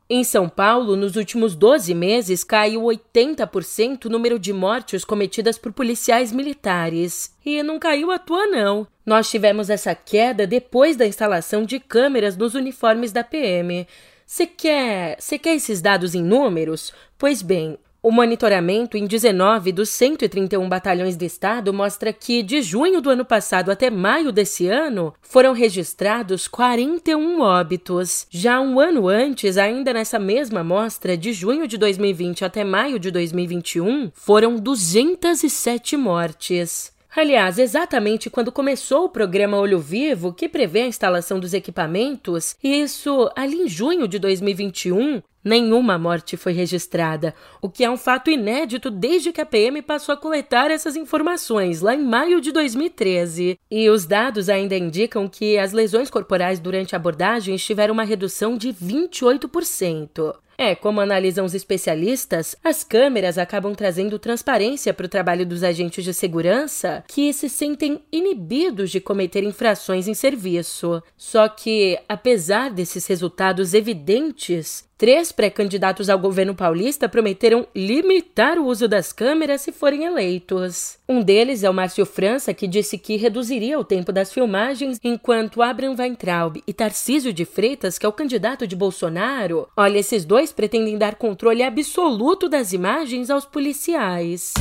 Em 0.09 0.23
São 0.23 0.47
Paulo, 0.47 0.95
nos 0.95 1.17
últimos 1.17 1.55
12 1.55 1.93
meses, 1.93 2.41
caiu 2.41 2.83
80% 2.83 4.05
o 4.05 4.09
número 4.09 4.39
de 4.39 4.53
mortes 4.53 5.03
cometidas 5.03 5.57
por 5.57 5.73
policiais 5.73 6.31
militares. 6.31 7.35
E 7.45 7.61
não 7.61 7.77
caiu 7.77 8.11
à 8.11 8.17
toa, 8.17 8.47
não. 8.47 8.87
Nós 9.05 9.29
tivemos 9.29 9.69
essa 9.69 9.93
queda 9.93 10.47
depois 10.47 10.95
da 10.95 11.05
instalação 11.05 11.65
de 11.65 11.81
câmeras 11.81 12.37
nos 12.37 12.55
uniformes 12.55 13.11
da 13.11 13.25
PM. 13.25 13.85
Você 14.25 14.47
quer, 14.47 15.17
quer 15.41 15.55
esses 15.55 15.81
dados 15.81 16.15
em 16.15 16.23
números? 16.23 16.93
Pois 17.17 17.41
bem, 17.41 17.77
o 18.07 18.11
monitoramento 18.11 18.95
em 18.95 19.05
19 19.05 19.73
dos 19.73 19.89
131 19.89 20.69
batalhões 20.69 21.17
do 21.17 21.25
estado 21.25 21.73
mostra 21.73 22.13
que, 22.13 22.41
de 22.41 22.61
junho 22.61 23.01
do 23.01 23.09
ano 23.09 23.25
passado 23.25 23.69
até 23.69 23.89
maio 23.89 24.31
desse 24.31 24.65
ano, 24.65 25.13
foram 25.21 25.51
registrados 25.51 26.47
41 26.47 27.41
óbitos. 27.41 28.25
Já 28.29 28.61
um 28.61 28.79
ano 28.79 29.09
antes, 29.09 29.57
ainda 29.57 29.91
nessa 29.91 30.17
mesma 30.17 30.61
amostra, 30.61 31.17
de 31.17 31.33
junho 31.33 31.67
de 31.67 31.77
2020 31.77 32.45
até 32.45 32.63
maio 32.63 32.97
de 32.97 33.11
2021, 33.11 34.09
foram 34.13 34.55
207 34.55 35.97
mortes. 35.97 36.95
Aliás, 37.17 37.57
exatamente 37.57 38.29
quando 38.29 38.51
começou 38.51 39.05
o 39.05 39.09
programa 39.09 39.57
Olho 39.57 39.79
Vivo, 39.79 40.31
que 40.31 40.47
prevê 40.47 40.81
a 40.81 40.87
instalação 40.87 41.39
dos 41.39 41.51
equipamentos, 41.51 42.55
isso 42.63 43.27
ali 43.35 43.63
em 43.63 43.67
junho 43.67 44.07
de 44.07 44.19
2021, 44.19 45.23
Nenhuma 45.43 45.97
morte 45.97 46.35
foi 46.35 46.51
registrada, 46.51 47.33
o 47.61 47.69
que 47.69 47.85
é 47.85 47.89
um 47.89 47.95
fato 47.95 48.29
inédito 48.29 48.91
desde 48.91 49.31
que 49.31 49.39
a 49.39 49.45
PM 49.45 49.81
passou 49.81 50.11
a 50.11 50.17
coletar 50.17 50.69
essas 50.69 50.97
informações, 50.97 51.79
lá 51.79 51.95
em 51.95 52.03
maio 52.03 52.41
de 52.41 52.51
2013. 52.51 53.57
E 53.71 53.89
os 53.89 54.05
dados 54.05 54.49
ainda 54.49 54.75
indicam 54.75 55.25
que 55.25 55.57
as 55.57 55.71
lesões 55.71 56.09
corporais 56.09 56.59
durante 56.59 56.95
a 56.95 56.97
abordagem 56.97 57.55
tiveram 57.55 57.93
uma 57.93 58.03
redução 58.03 58.57
de 58.57 58.73
28%. 58.73 60.35
É, 60.57 60.73
como 60.73 60.99
analisam 60.99 61.45
os 61.45 61.53
especialistas, 61.53 62.55
as 62.63 62.83
câmeras 62.83 63.37
acabam 63.37 63.75
trazendo 63.75 64.17
transparência 64.17 64.91
para 64.91 65.05
o 65.05 65.09
trabalho 65.09 65.45
dos 65.45 65.61
agentes 65.61 66.03
de 66.03 66.13
segurança 66.13 67.03
que 67.07 67.31
se 67.31 67.47
sentem 67.47 68.01
inibidos 68.11 68.89
de 68.89 68.99
cometer 68.99 69.43
infrações 69.43 70.07
em 70.07 70.15
serviço. 70.15 71.03
Só 71.15 71.47
que, 71.47 71.99
apesar 72.09 72.71
desses 72.71 73.05
resultados 73.05 73.75
evidentes, 73.75 74.86
Três 74.97 75.31
pré-candidatos 75.31 76.09
ao 76.09 76.17
governo 76.17 76.55
paulista 76.55 77.07
prometeram 77.07 77.67
limitar 77.75 78.57
o 78.57 78.65
uso 78.65 78.87
das 78.87 79.13
câmeras 79.13 79.61
se 79.61 79.71
forem 79.71 80.05
eleitos. 80.05 80.97
Um 81.07 81.21
deles 81.21 81.63
é 81.63 81.69
o 81.69 81.73
Márcio 81.73 82.03
França, 82.03 82.51
que 82.51 82.67
disse 82.67 82.97
que 82.97 83.15
reduziria 83.15 83.79
o 83.79 83.83
tempo 83.83 84.11
das 84.11 84.33
filmagens, 84.33 84.99
enquanto 85.03 85.61
Abraham 85.61 85.95
Weintraub 85.99 86.63
e 86.65 86.73
Tarcísio 86.73 87.31
de 87.31 87.45
Freitas, 87.45 87.99
que 87.99 88.07
é 88.07 88.09
o 88.09 88.13
candidato 88.13 88.65
de 88.65 88.75
Bolsonaro, 88.75 89.67
olha, 89.77 89.99
esses 89.99 90.25
dois 90.25 90.51
pretendem 90.51 90.97
dar 90.97 91.13
controle 91.13 91.61
absoluto 91.61 92.49
das 92.49 92.73
imagens 92.73 93.29
aos 93.29 93.45
policiais. 93.45 94.55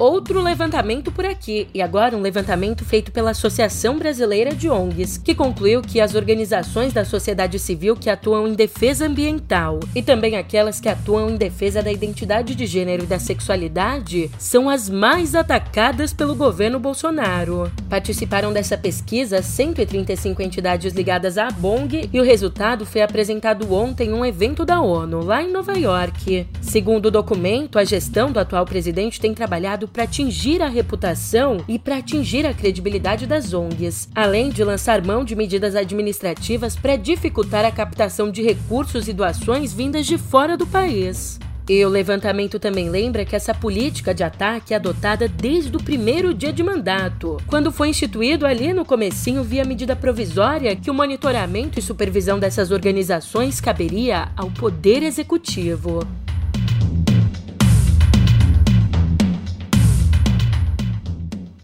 Outro 0.00 0.40
levantamento 0.40 1.12
por 1.12 1.26
aqui, 1.26 1.68
e 1.74 1.82
agora 1.82 2.16
um 2.16 2.22
levantamento 2.22 2.86
feito 2.86 3.12
pela 3.12 3.32
Associação 3.32 3.98
Brasileira 3.98 4.54
de 4.54 4.68
ONGs, 4.70 5.18
que 5.18 5.34
concluiu 5.34 5.82
que 5.82 6.00
as 6.00 6.14
organizações 6.14 6.94
da 6.94 7.04
sociedade 7.04 7.58
civil 7.58 7.94
que 7.94 8.08
atuam 8.08 8.48
em 8.48 8.54
defesa 8.54 9.06
ambiental 9.06 9.78
e 9.94 10.02
também 10.02 10.36
aquelas 10.36 10.80
que 10.80 10.88
atuam 10.88 11.28
em 11.28 11.36
defesa 11.36 11.82
da 11.82 11.92
identidade 11.92 12.54
de 12.54 12.64
gênero 12.64 13.04
e 13.04 13.06
da 13.06 13.18
sexualidade 13.18 14.30
são 14.38 14.70
as 14.70 14.88
mais 14.88 15.34
atacadas 15.34 16.14
pelo 16.14 16.34
governo 16.34 16.80
Bolsonaro. 16.80 17.70
Participaram 17.88 18.54
dessa 18.54 18.78
pesquisa 18.78 19.42
135 19.42 20.40
entidades 20.40 20.94
ligadas 20.94 21.36
à 21.36 21.50
BONG 21.50 22.08
e 22.10 22.18
o 22.18 22.24
resultado 22.24 22.86
foi 22.86 23.02
apresentado 23.02 23.70
ontem 23.72 24.08
em 24.08 24.14
um 24.14 24.24
evento 24.24 24.64
da 24.64 24.80
ONU, 24.80 25.22
lá 25.22 25.42
em 25.42 25.52
Nova 25.52 25.76
York. 25.76 26.46
Segundo 26.70 27.06
o 27.06 27.10
documento, 27.10 27.80
a 27.80 27.84
gestão 27.84 28.30
do 28.30 28.38
atual 28.38 28.64
presidente 28.64 29.20
tem 29.20 29.34
trabalhado 29.34 29.88
para 29.88 30.04
atingir 30.04 30.62
a 30.62 30.68
reputação 30.68 31.64
e 31.66 31.80
para 31.80 31.96
atingir 31.96 32.46
a 32.46 32.54
credibilidade 32.54 33.26
das 33.26 33.52
ONGs, 33.52 34.08
além 34.14 34.50
de 34.50 34.62
lançar 34.62 35.04
mão 35.04 35.24
de 35.24 35.34
medidas 35.34 35.74
administrativas 35.74 36.76
para 36.76 36.94
dificultar 36.94 37.64
a 37.64 37.72
captação 37.72 38.30
de 38.30 38.40
recursos 38.40 39.08
e 39.08 39.12
doações 39.12 39.72
vindas 39.72 40.06
de 40.06 40.16
fora 40.16 40.56
do 40.56 40.64
país. 40.64 41.40
E 41.68 41.84
o 41.84 41.88
levantamento 41.88 42.56
também 42.60 42.88
lembra 42.88 43.24
que 43.24 43.34
essa 43.34 43.52
política 43.52 44.14
de 44.14 44.22
ataque 44.22 44.72
é 44.72 44.76
adotada 44.76 45.26
desde 45.26 45.76
o 45.76 45.82
primeiro 45.82 46.32
dia 46.32 46.52
de 46.52 46.62
mandato, 46.62 47.36
quando 47.48 47.72
foi 47.72 47.88
instituído 47.88 48.46
ali 48.46 48.72
no 48.72 48.84
comecinho 48.84 49.42
via 49.42 49.64
medida 49.64 49.96
provisória 49.96 50.76
que 50.76 50.88
o 50.88 50.94
monitoramento 50.94 51.80
e 51.80 51.82
supervisão 51.82 52.38
dessas 52.38 52.70
organizações 52.70 53.60
caberia 53.60 54.28
ao 54.36 54.52
Poder 54.52 55.02
Executivo. 55.02 56.06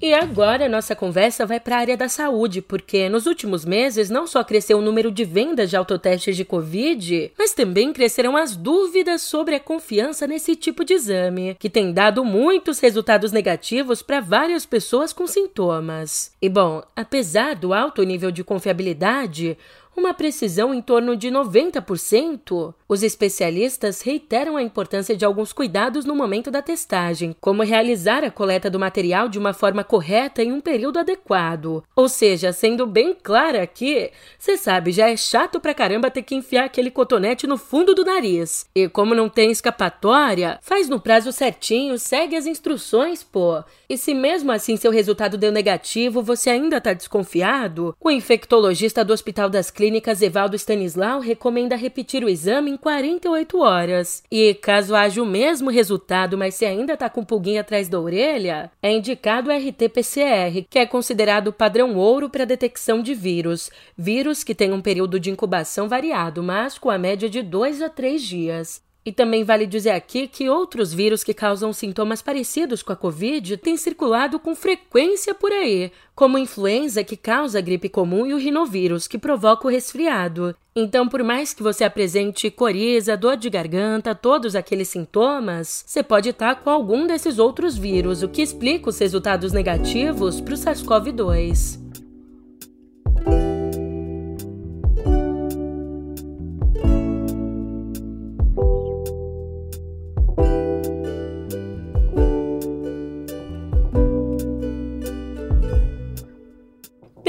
E 0.07 0.15
agora 0.15 0.69
nossa 0.69 0.95
conversa 0.95 1.45
vai 1.45 1.59
para 1.59 1.75
a 1.75 1.81
área 1.81 1.97
da 1.97 2.09
saúde, 2.09 2.63
porque 2.63 3.09
nos 3.09 3.27
últimos 3.27 3.65
meses 3.65 4.09
não 4.09 4.25
só 4.25 4.45
cresceu 4.45 4.79
o 4.79 4.81
número 4.81 5.11
de 5.11 5.25
vendas 5.25 5.69
de 5.69 5.77
autotestes 5.77 6.37
de 6.37 6.45
Covid, 6.45 7.33
mas 7.37 7.53
também 7.53 7.93
cresceram 7.93 8.37
as 8.37 8.55
dúvidas 8.55 9.23
sobre 9.23 9.57
a 9.57 9.61
confiança 9.61 10.25
nesse 10.25 10.55
tipo 10.55 10.85
de 10.85 10.95
exame, 10.95 11.57
que 11.59 11.69
tem 11.69 11.93
dado 11.93 12.25
muitos 12.25 12.79
resultados 12.79 13.33
negativos 13.33 14.01
para 14.01 14.21
várias 14.21 14.65
pessoas 14.65 15.13
com 15.13 15.27
sintomas. 15.27 16.31
E 16.41 16.49
bom, 16.49 16.85
apesar 16.95 17.57
do 17.57 17.75
alto 17.75 18.05
nível 18.05 18.31
de 18.31 18.45
confiabilidade, 18.45 19.59
uma 19.97 20.13
precisão 20.13 20.75
em 20.75 20.83
torno 20.83 21.17
de 21.17 21.29
90%, 21.29 22.75
os 22.87 23.03
especialistas 23.03 24.03
reiteram 24.03 24.57
a 24.57 24.63
importância 24.63 25.17
de 25.17 25.25
alguns 25.25 25.53
cuidados 25.53 26.05
no 26.05 26.15
momento 26.15 26.51
da 26.51 26.61
testagem, 26.61 27.35
como 27.41 27.63
realizar 27.63 28.23
a 28.23 28.31
coleta 28.31 28.69
do 28.69 28.79
material 28.79 29.29
de 29.29 29.39
uma 29.39 29.55
forma 29.55 29.83
correta 29.83 30.43
em 30.43 30.53
um 30.53 30.61
período 30.61 30.99
adequado. 30.99 31.83
Ou 31.97 32.09
seja, 32.09 32.53
sendo 32.53 32.87
bem 32.87 33.17
clara 33.21 33.63
aqui, 33.63 34.11
você 34.39 34.57
sabe, 34.57 34.93
já 34.93 35.09
é 35.09 35.17
chato 35.17 35.59
pra 35.59 35.75
caramba 35.75 36.11
ter 36.11 36.23
que 36.23 36.35
enfiar 36.35 36.67
aquele 36.67 36.91
cotonete 36.91 37.47
no 37.47 37.57
fundo 37.57 37.95
do 37.95 38.05
nariz. 38.05 38.67
E 38.75 38.89
como 38.89 39.15
não 39.15 39.29
tem 39.29 39.51
escapatória, 39.51 40.59
faz 40.63 40.89
no 40.89 41.01
prazo 41.01 41.33
certinho, 41.33 41.99
segue 41.99 42.37
as 42.37 42.47
instruções, 42.47 43.25
pô. 43.25 43.65
E 43.89 43.97
se 43.97 44.15
mesmo 44.15 44.53
assim 44.53 44.77
seu 44.77 44.91
resultado 44.91 45.39
deu 45.39 45.51
negativo, 45.51 46.23
você 46.23 46.51
ainda 46.51 46.81
tá 46.81 46.93
desconfiado? 46.93 47.97
O 48.01 48.11
infectologista 48.11 49.05
do 49.05 49.13
Hospital 49.13 49.49
das 49.49 49.71
Clínicas 49.71 49.86
Clínicas 49.87 50.21
Evaldo 50.21 50.57
Stanislau 50.57 51.21
recomenda 51.21 51.77
repetir 51.77 52.25
o 52.25 52.29
exame 52.29 52.73
em 52.73 52.77
48 52.77 53.61
horas. 53.61 54.21
E 54.29 54.53
caso 54.55 54.97
haja 54.97 55.23
o 55.23 55.27
mesmo 55.27 55.71
resultado, 55.71 56.37
mas 56.37 56.57
se 56.57 56.67
ainda 56.67 56.95
está 56.95 57.09
com 57.09 57.25
pulguinha 57.25 57.61
atrás 57.61 57.89
da 57.89 58.01
orelha, 58.01 58.69
é 58.83 58.91
indicado 58.91 59.49
o 59.49 59.53
RT-PCR, 59.53 60.67
que 60.69 60.81
é 60.81 60.87
considerado 60.87 61.53
padrão 61.53 61.95
ouro 61.95 62.29
para 62.29 62.45
detecção 62.45 63.01
de 63.01 63.15
vírus. 63.15 63.71
Vírus 63.97 64.43
que 64.43 64.57
tem 64.57 64.73
um 64.73 64.83
período 64.83 65.21
de 65.21 65.31
incubação 65.31 65.89
variado, 65.89 66.43
mas 66.43 66.77
com 66.77 66.91
a 66.91 66.99
média 66.99 67.31
de 67.31 67.41
2 67.41 67.81
a 67.81 67.89
3 67.89 68.21
dias. 68.21 68.86
E 69.07 69.13
também 69.13 69.45
vale 69.45 69.69
dizer 69.69 69.91
aqui 69.91 70.27
que 70.27 70.51
outros 70.51 70.93
vírus 70.93 71.23
que 71.23 71.33
causam 71.33 71.73
sintomas 71.73 72.21
parecidos 72.21 72.83
com 72.83 72.93
a 72.93 72.97
Covid 72.97 73.57
têm 73.57 73.77
circulado 73.77 74.41
com 74.41 74.53
frequência 74.53 75.33
por 75.33 75.53
aí, 75.53 75.93
como 76.13 76.37
a 76.37 76.41
influenza, 76.41 77.05
que 77.05 77.17
causa 77.17 77.59
a 77.59 77.61
gripe 77.61 77.89
comum, 77.89 78.27
e 78.27 78.35
o 78.35 78.37
rinovírus, 78.37 79.07
que 79.07 79.17
provoca 79.17 79.69
o 79.69 79.71
resfriado. 79.71 80.57
Então, 80.75 81.09
por 81.09 81.23
mais 81.23 81.55
que 81.55 81.63
você 81.63 81.85
apresente 81.85 82.51
coriza, 82.51 83.17
dor 83.17 83.37
de 83.37 83.49
garganta, 83.49 84.13
todos 84.13 84.57
aqueles 84.57 84.89
sintomas, 84.89 85.85
você 85.87 86.03
pode 86.03 86.31
estar 86.31 86.57
com 86.57 86.69
algum 86.69 87.07
desses 87.07 87.39
outros 87.39 87.79
vírus, 87.79 88.25
o 88.25 88.29
que 88.29 88.43
explica 88.43 88.91
os 88.91 88.99
resultados 88.99 89.53
negativos 89.53 90.41
para 90.41 90.55
o 90.55 90.57
SARS-CoV-2. 90.57 91.86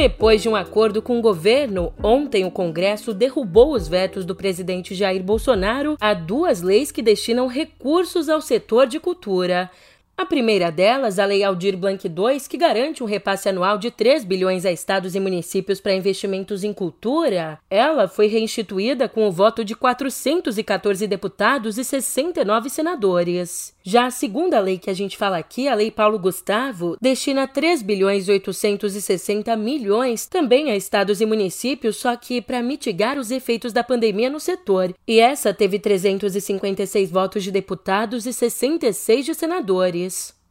Depois 0.08 0.42
de 0.42 0.48
um 0.48 0.56
acordo 0.56 1.02
com 1.02 1.20
o 1.20 1.22
governo, 1.22 1.92
ontem 2.02 2.46
o 2.46 2.50
Congresso 2.50 3.14
derrubou 3.14 3.74
os 3.74 3.90
vetos 3.90 4.24
do 4.24 4.34
presidente 4.34 4.96
Jair 4.96 5.22
Bolsonaro 5.22 5.98
a 6.00 6.14
duas 6.14 6.62
leis 6.62 6.94
que 6.94 7.02
destinam 7.02 7.46
recursos 7.46 8.30
ao 8.30 8.40
setor 8.40 8.88
de 8.88 9.02
cultura. 9.02 9.70
A 10.18 10.26
primeira 10.26 10.72
delas, 10.72 11.20
a 11.20 11.26
Lei 11.26 11.44
Aldir 11.44 11.78
Blanc 11.78 12.04
II, 12.08 12.40
que 12.50 12.58
garante 12.58 13.04
um 13.04 13.06
repasse 13.06 13.48
anual 13.48 13.78
de 13.78 13.92
3 13.92 14.24
bilhões 14.24 14.66
a 14.66 14.72
estados 14.72 15.14
e 15.14 15.20
municípios 15.20 15.80
para 15.80 15.94
investimentos 15.94 16.64
em 16.64 16.74
cultura, 16.74 17.60
ela 17.70 18.08
foi 18.08 18.26
reinstituída 18.26 19.08
com 19.08 19.28
o 19.28 19.32
voto 19.32 19.64
de 19.64 19.76
414 19.76 21.06
deputados 21.06 21.78
e 21.78 21.84
69 21.84 22.68
senadores. 22.68 23.78
Já 23.84 24.08
a 24.08 24.12
segunda 24.12 24.60
lei 24.60 24.80
que 24.80 24.90
a 24.90 24.94
gente 24.94 25.16
fala 25.16 25.38
aqui, 25.38 25.68
a 25.68 25.76
Lei 25.76 25.92
Paulo 25.92 26.18
Gustavo, 26.18 26.98
destina 27.00 27.48
3 27.48 27.84
bilhões 27.84 28.28
e 28.28 28.32
860 28.32 29.56
milhões 29.56 30.26
também 30.26 30.72
a 30.72 30.76
estados 30.76 31.22
e 31.22 31.26
municípios, 31.28 31.96
só 31.96 32.16
que 32.16 32.42
para 32.42 32.64
mitigar 32.64 33.20
os 33.20 33.30
efeitos 33.30 33.72
da 33.72 33.84
pandemia 33.84 34.32
no 34.32 34.40
setor. 34.40 34.94
E 35.08 35.20
essa 35.20 35.54
teve 35.54 35.78
356 35.78 37.12
votos 37.12 37.44
de 37.44 37.52
deputados 37.52 38.26
e 38.26 38.34
66 38.34 39.26
de 39.28 39.36
senadores. 39.36 40.07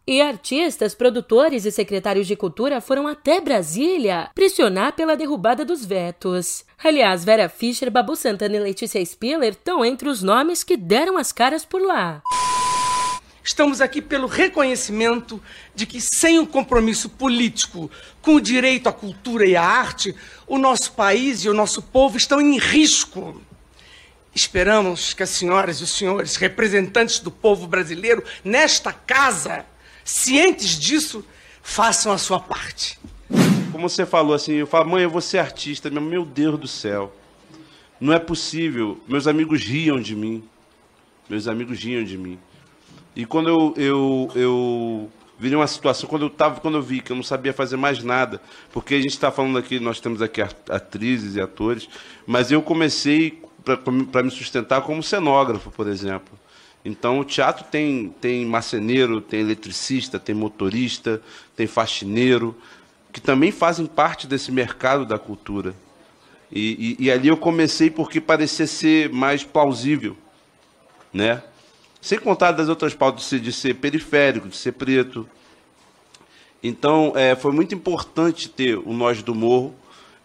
E 0.09 0.23
artistas, 0.23 0.95
produtores 0.95 1.65
e 1.65 1.73
secretários 1.73 2.29
de 2.29 2.37
cultura 2.37 2.81
foram 2.81 3.09
até 3.09 3.41
Brasília 3.41 4.31
pressionar 4.37 4.93
pela 4.93 5.17
derrubada 5.17 5.65
dos 5.65 5.85
vetos. 5.85 6.65
Aliás, 6.83 7.25
Vera 7.25 7.49
Fischer, 7.49 7.91
Babu 7.91 8.15
Santana 8.15 8.55
e 8.55 8.61
Letícia 8.61 9.05
Spiller 9.05 9.51
estão 9.51 9.85
entre 9.85 10.09
os 10.09 10.23
nomes 10.23 10.63
que 10.63 10.77
deram 10.77 11.19
as 11.19 11.33
caras 11.33 11.65
por 11.65 11.83
lá. 11.83 12.23
Estamos 13.43 13.81
aqui 13.81 14.01
pelo 14.01 14.29
reconhecimento 14.29 15.43
de 15.75 15.87
que, 15.87 16.01
sem 16.01 16.39
o 16.39 16.47
compromisso 16.47 17.09
político 17.09 17.91
com 18.23 18.37
o 18.37 18.41
direito 18.41 18.89
à 18.89 18.93
cultura 18.93 19.47
e 19.47 19.57
à 19.57 19.63
arte, 19.63 20.15
o 20.47 20.57
nosso 20.57 20.93
país 20.93 21.45
e 21.45 21.49
o 21.49 21.55
nosso 21.55 21.83
povo 21.83 22.17
estão 22.17 22.41
em 22.41 22.59
risco. 22.59 23.41
Esperamos 24.37 25.15
que 25.15 25.23
as 25.23 25.31
senhoras 25.31 25.81
e 25.81 25.85
os 25.85 25.93
senhores, 25.93 26.37
representantes 26.37 27.21
do 27.21 27.31
povo 27.31 27.67
brasileiro, 27.67 28.23
nesta 28.45 28.93
casa, 28.93 29.65
cientes 30.05 30.79
disso, 30.79 31.25
façam 31.63 32.13
a 32.13 32.19
sua 32.19 32.39
parte. 32.39 32.99
Como 33.73 33.89
você 33.89 34.05
falou 34.05 34.35
assim, 34.35 34.53
eu 34.53 34.67
falo, 34.67 34.91
mãe, 34.91 35.05
eu 35.05 35.09
vou 35.09 35.23
ser 35.23 35.39
artista. 35.39 35.89
Meu 35.89 36.23
Deus 36.27 36.61
do 36.61 36.69
céu. 36.69 37.17
Não 37.99 38.13
é 38.13 38.19
possível. 38.19 39.01
Meus 39.09 39.27
amigos 39.27 39.63
riam 39.63 39.99
de 39.99 40.15
mim. 40.15 40.45
Meus 41.31 41.49
amigos 41.49 41.83
riam 41.83 42.05
de 42.05 42.19
mim. 42.19 42.39
E 43.17 43.25
quando 43.25 43.49
eu, 43.49 43.75
eu, 43.79 44.31
eu 44.35 45.11
virei 45.39 45.57
uma 45.57 45.67
situação, 45.67 46.11
quando 46.11 46.27
eu, 46.27 46.31
tava, 46.31 46.61
quando 46.61 46.77
eu 46.77 46.83
vi 46.83 47.01
que 47.01 47.11
eu 47.11 47.17
não 47.17 47.23
sabia 47.23 47.55
fazer 47.55 47.79
mais 47.79 48.05
nada, 48.05 48.39
porque 48.71 48.97
a 48.97 48.99
gente 48.99 49.13
está 49.13 49.33
falando 49.33 49.57
aqui, 49.57 49.81
nós 49.81 49.99
temos 49.99 50.21
aqui 50.21 50.43
atrizes 50.43 51.37
e 51.37 51.41
atores, 51.41 51.89
mas 52.27 52.53
eu 52.53 52.61
comecei 52.61 53.46
para 53.75 54.23
me 54.23 54.31
sustentar 54.31 54.81
como 54.83 55.03
cenógrafo, 55.03 55.71
por 55.73 55.89
exemplo. 55.89 56.39
Então, 56.85 57.19
o 57.19 57.25
teatro 57.25 57.65
tem, 57.65 58.15
tem 58.21 58.47
marceneiro, 58.47 59.21
tem 59.21 59.41
eletricista, 59.41 60.21
tem 60.21 60.35
motorista, 60.35 61.21
tem 61.57 61.67
faxineiro, 61.67 62.57
que 63.13 63.21
também 63.21 63.51
fazem 63.51 63.87
parte 63.87 64.29
desse 64.29 64.53
mercado 64.53 65.05
da 65.05 65.19
cultura. 65.19 65.75
E, 66.53 66.97
e, 67.01 67.07
e 67.07 67.11
ali 67.11 67.27
eu 67.27 67.37
comecei 67.37 67.91
porque 67.91 68.21
parecia 68.21 68.69
ser 68.69 69.11
mais 69.11 69.43
plausível, 69.43 70.17
né? 71.13 71.43
Sem 72.01 72.21
contar 72.21 72.53
das 72.53 72.69
outras 72.69 72.95
pautas 72.95 73.29
de 73.29 73.53
ser, 73.53 73.75
periférico, 73.75 74.49
de 74.49 74.57
ser 74.57 74.73
preto. 74.73 75.29
Então, 76.63 77.13
é, 77.17 77.35
foi 77.35 77.51
muito 77.51 77.75
importante 77.75 78.49
ter 78.49 78.79
o 78.79 78.93
Nós 78.93 79.25
do 79.25 79.35
Morro, 79.35 79.75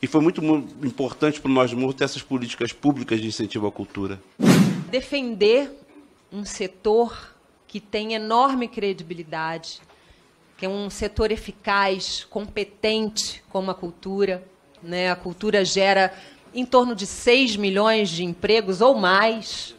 e 0.01 0.07
foi 0.07 0.19
muito 0.19 0.43
importante 0.83 1.39
para 1.39 1.51
Nós 1.51 1.69
do 1.71 1.77
Morro 1.77 1.93
ter 1.93 2.05
essas 2.05 2.23
políticas 2.23 2.73
públicas 2.73 3.21
de 3.21 3.27
incentivo 3.27 3.67
à 3.67 3.71
cultura. 3.71 4.19
Defender 4.89 5.71
um 6.31 6.43
setor 6.43 7.35
que 7.67 7.79
tem 7.79 8.13
enorme 8.13 8.67
credibilidade, 8.67 9.79
que 10.57 10.65
é 10.65 10.69
um 10.69 10.89
setor 10.89 11.31
eficaz, 11.31 12.25
competente 12.29 13.43
como 13.49 13.69
a 13.69 13.75
cultura. 13.75 14.43
Né? 14.81 15.11
A 15.11 15.15
cultura 15.15 15.63
gera 15.63 16.13
em 16.53 16.65
torno 16.65 16.95
de 16.95 17.05
6 17.05 17.55
milhões 17.55 18.09
de 18.09 18.23
empregos 18.23 18.81
ou 18.81 18.95
mais, 18.95 19.75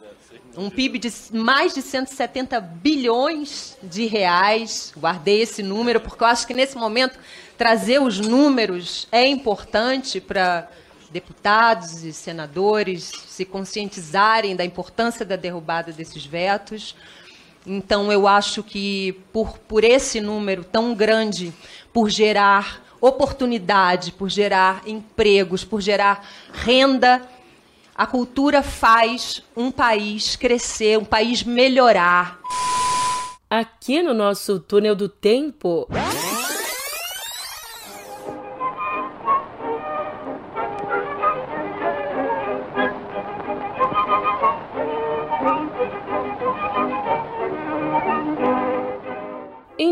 um 0.56 0.70
PIB 0.70 0.98
de 0.98 1.12
mais 1.32 1.74
de 1.74 1.82
170 1.82 2.60
bilhões 2.60 3.76
de 3.82 4.06
reais. 4.06 4.92
Guardei 4.96 5.42
esse 5.42 5.62
número 5.62 6.00
porque 6.00 6.22
eu 6.22 6.28
acho 6.28 6.46
que 6.46 6.54
nesse 6.54 6.76
momento 6.76 7.18
trazer 7.62 8.02
os 8.02 8.18
números 8.18 9.06
é 9.12 9.24
importante 9.24 10.20
para 10.20 10.68
deputados 11.12 12.02
e 12.02 12.12
senadores 12.12 13.12
se 13.28 13.44
conscientizarem 13.44 14.56
da 14.56 14.64
importância 14.64 15.24
da 15.24 15.36
derrubada 15.36 15.92
desses 15.92 16.26
vetos. 16.26 16.96
Então, 17.64 18.10
eu 18.10 18.26
acho 18.26 18.64
que 18.64 19.12
por, 19.32 19.58
por 19.58 19.84
esse 19.84 20.20
número 20.20 20.64
tão 20.64 20.92
grande, 20.92 21.54
por 21.92 22.10
gerar 22.10 22.82
oportunidade, 23.00 24.10
por 24.10 24.28
gerar 24.28 24.82
empregos, 24.84 25.62
por 25.62 25.80
gerar 25.80 26.28
renda, 26.52 27.22
a 27.94 28.08
cultura 28.08 28.60
faz 28.60 29.40
um 29.56 29.70
país 29.70 30.34
crescer, 30.34 30.98
um 30.98 31.04
país 31.04 31.44
melhorar. 31.44 32.40
Aqui 33.48 34.02
no 34.02 34.12
nosso 34.12 34.58
túnel 34.58 34.96
do 34.96 35.08
tempo. 35.08 35.86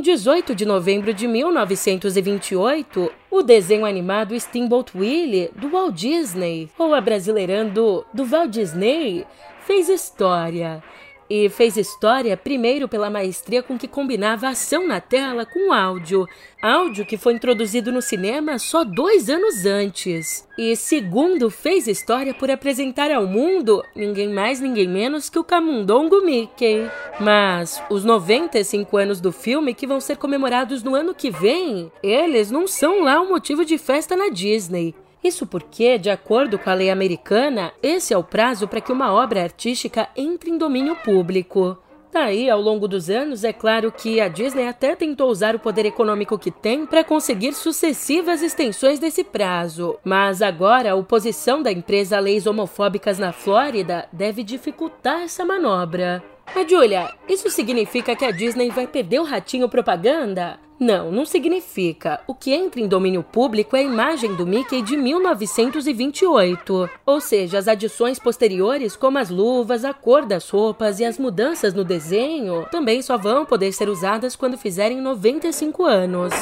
Em 0.01 0.03
Em 0.03 0.03
18 0.03 0.55
de 0.55 0.65
novembro 0.65 1.13
de 1.13 1.29
1928, 1.29 3.13
o 3.31 3.43
desenho 3.43 3.85
animado 3.85 4.35
Steamboat 4.41 4.97
Willie, 4.97 5.51
do 5.55 5.69
Walt 5.69 5.95
Disney, 5.95 6.71
ou 6.79 6.95
abrasileirando 6.95 8.07
do 8.11 8.25
Walt 8.25 8.49
Disney, 8.49 9.27
fez 9.67 9.91
história 9.91 10.83
e 11.31 11.49
fez 11.49 11.77
história 11.77 12.37
primeiro 12.37 12.89
pela 12.89 13.09
maestria 13.09 13.63
com 13.63 13.79
que 13.79 13.87
combinava 13.87 14.49
ação 14.49 14.89
na 14.89 15.01
tela 15.01 15.47
com 15.47 15.73
áudio. 15.73 16.27
Áudio 16.61 17.07
que 17.07 17.17
foi 17.17 17.35
introduzido 17.35 17.93
no 17.93 18.03
cinema 18.03 18.59
só 18.59 18.83
dois 18.83 19.31
anos 19.31 19.65
antes. 19.65 20.47
E 20.59 20.75
segundo, 20.75 21.49
fez 21.49 21.87
história 21.87 22.35
por 22.35 22.51
apresentar 22.51 23.13
ao 23.13 23.27
mundo 23.27 23.83
ninguém 23.95 24.29
mais, 24.29 24.61
ninguém 24.61 24.89
menos 24.89 25.31
que 25.31 25.39
o 25.39 25.45
Camundongo 25.45 26.21
Mickey. 26.25 26.91
Mas 27.21 27.81
os 27.89 28.05
95 28.05 28.97
anos 28.97 29.21
do 29.21 29.31
filme, 29.31 29.73
que 29.73 29.87
vão 29.87 30.01
ser 30.01 30.17
comemorados 30.17 30.83
no 30.83 30.97
ano 30.97 31.15
que 31.15 31.31
vem, 31.31 31.93
eles 32.03 32.51
não 32.51 32.67
são 32.67 33.05
lá 33.05 33.21
um 33.21 33.29
motivo 33.29 33.65
de 33.65 33.79
festa 33.79 34.17
na 34.17 34.29
Disney. 34.29 34.95
Isso 35.23 35.47
porque, 35.47 35.99
de 35.99 36.09
acordo 36.11 36.59
com 36.59 36.71
a 36.71 36.75
lei 36.75 36.91
americana, 36.91 37.73
esse 37.83 38.15
é 38.15 38.19
o 38.19 38.25
prazo 38.25 38.67
para 38.67 38.81
que 38.81 38.93
uma 38.93 39.13
obra 39.13 39.43
artística 39.43 40.09
entre 40.17 40.51
em 40.51 40.57
domínio 40.57 40.97
público. 40.97 41.79
Daí, 42.13 42.51
ao 42.51 42.61
longo 42.61 42.89
dos 42.89 43.09
anos, 43.09 43.45
é 43.45 43.53
claro 43.53 43.93
que 43.93 44.21
a 44.21 44.27
Disney 44.27 44.67
até 44.67 44.97
tentou 44.97 45.31
usar 45.31 45.55
o 45.55 45.61
poder 45.61 45.87
econômico 45.87 46.39
que 46.39 46.51
tem 46.51 46.85
para 46.85 47.05
conseguir 47.05 47.53
sucessivas 47.53 48.43
extensões 48.43 48.99
desse 48.99 49.23
prazo. 49.23 49.97
Mas 50.03 50.43
agora, 50.43 50.91
a 50.91 50.97
oposição 50.97 51.63
da 51.63 51.71
empresa 51.71 52.17
a 52.17 52.21
leis 52.21 52.49
homofóbicas 52.49 53.19
na 53.19 53.33
Flórida 53.33 54.09
deve 54.13 54.43
dificultar 54.43 55.21
essa 55.21 55.45
manobra. 55.45 56.21
Mas, 56.55 56.71
Julia, 56.71 57.13
isso 57.29 57.49
significa 57.51 58.17
que 58.17 58.25
a 58.25 58.31
Disney 58.31 58.71
vai 58.71 58.87
perder 58.87 59.21
o 59.21 59.25
ratinho 59.25 59.69
propaganda? 59.69 60.59
Não, 60.81 61.13
não 61.13 61.27
significa. 61.27 62.21
O 62.27 62.35
que 62.35 62.55
entra 62.55 62.81
em 62.81 62.89
domínio 62.89 63.23
público 63.23 63.77
é 63.77 63.81
a 63.81 63.83
imagem 63.83 64.35
do 64.35 64.47
Mickey 64.47 64.81
de 64.81 64.97
1928. 64.97 66.91
Ou 67.05 67.21
seja, 67.21 67.59
as 67.59 67.69
adições 67.69 68.19
posteriores, 68.19 68.97
como 68.97 69.19
as 69.19 69.29
luvas, 69.29 69.85
a 69.85 69.93
cor 69.93 70.25
das 70.25 70.49
roupas 70.49 70.99
e 70.99 71.05
as 71.05 71.19
mudanças 71.19 71.75
no 71.75 71.85
desenho, 71.85 72.67
também 72.71 73.03
só 73.03 73.19
vão 73.19 73.45
poder 73.45 73.73
ser 73.73 73.91
usadas 73.91 74.35
quando 74.35 74.57
fizerem 74.57 75.03
95 75.03 75.85
anos. 75.85 76.33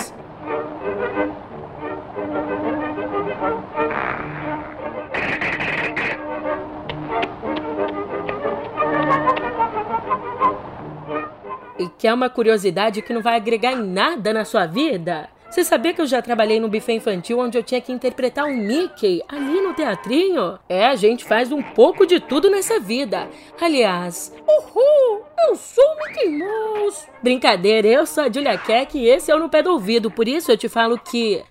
E 11.79 11.89
quer 11.99 12.13
uma 12.13 12.29
curiosidade 12.29 13.03
que 13.03 13.13
não 13.13 13.23
vai 13.23 13.37
agregar 13.37 13.73
em 13.73 13.83
nada 13.83 14.33
na 14.33 14.45
sua 14.45 14.67
vida? 14.67 15.29
Você 15.49 15.65
sabia 15.65 15.95
que 15.95 16.01
eu 16.01 16.07
já 16.07 16.21
trabalhei 16.21 16.61
no 16.61 16.69
buffet 16.69 16.95
infantil 16.95 17.39
onde 17.39 17.57
eu 17.57 17.63
tinha 17.63 17.81
que 17.81 17.91
interpretar 17.91 18.45
um 18.45 18.55
Mickey 18.55 19.23
ali 19.27 19.63
no 19.63 19.73
teatrinho? 19.73 20.59
É, 20.69 20.87
a 20.87 20.95
gente 20.95 21.25
faz 21.25 21.51
um 21.51 21.63
pouco 21.63 22.05
de 22.05 22.21
tudo 22.21 22.51
nessa 22.51 22.79
vida. 22.79 23.29
Aliás, 23.59 24.35
uhul, 24.47 25.23
eu 25.47 25.57
sou 25.57 25.85
o 25.85 25.97
Mickey 26.05 26.29
Mouse. 26.39 27.07
Brincadeira, 27.23 27.89
eu 27.89 28.05
sou 28.05 28.25
a 28.25 28.31
Julia 28.31 28.59
Keck 28.59 28.99
e 28.99 29.09
esse 29.09 29.31
é 29.31 29.35
o 29.35 29.39
No 29.39 29.49
Pé 29.49 29.63
do 29.63 29.73
Ouvido, 29.73 30.11
por 30.11 30.29
isso 30.29 30.53
eu 30.53 30.57
te 30.59 30.69
falo 30.69 30.99
que 30.99 31.43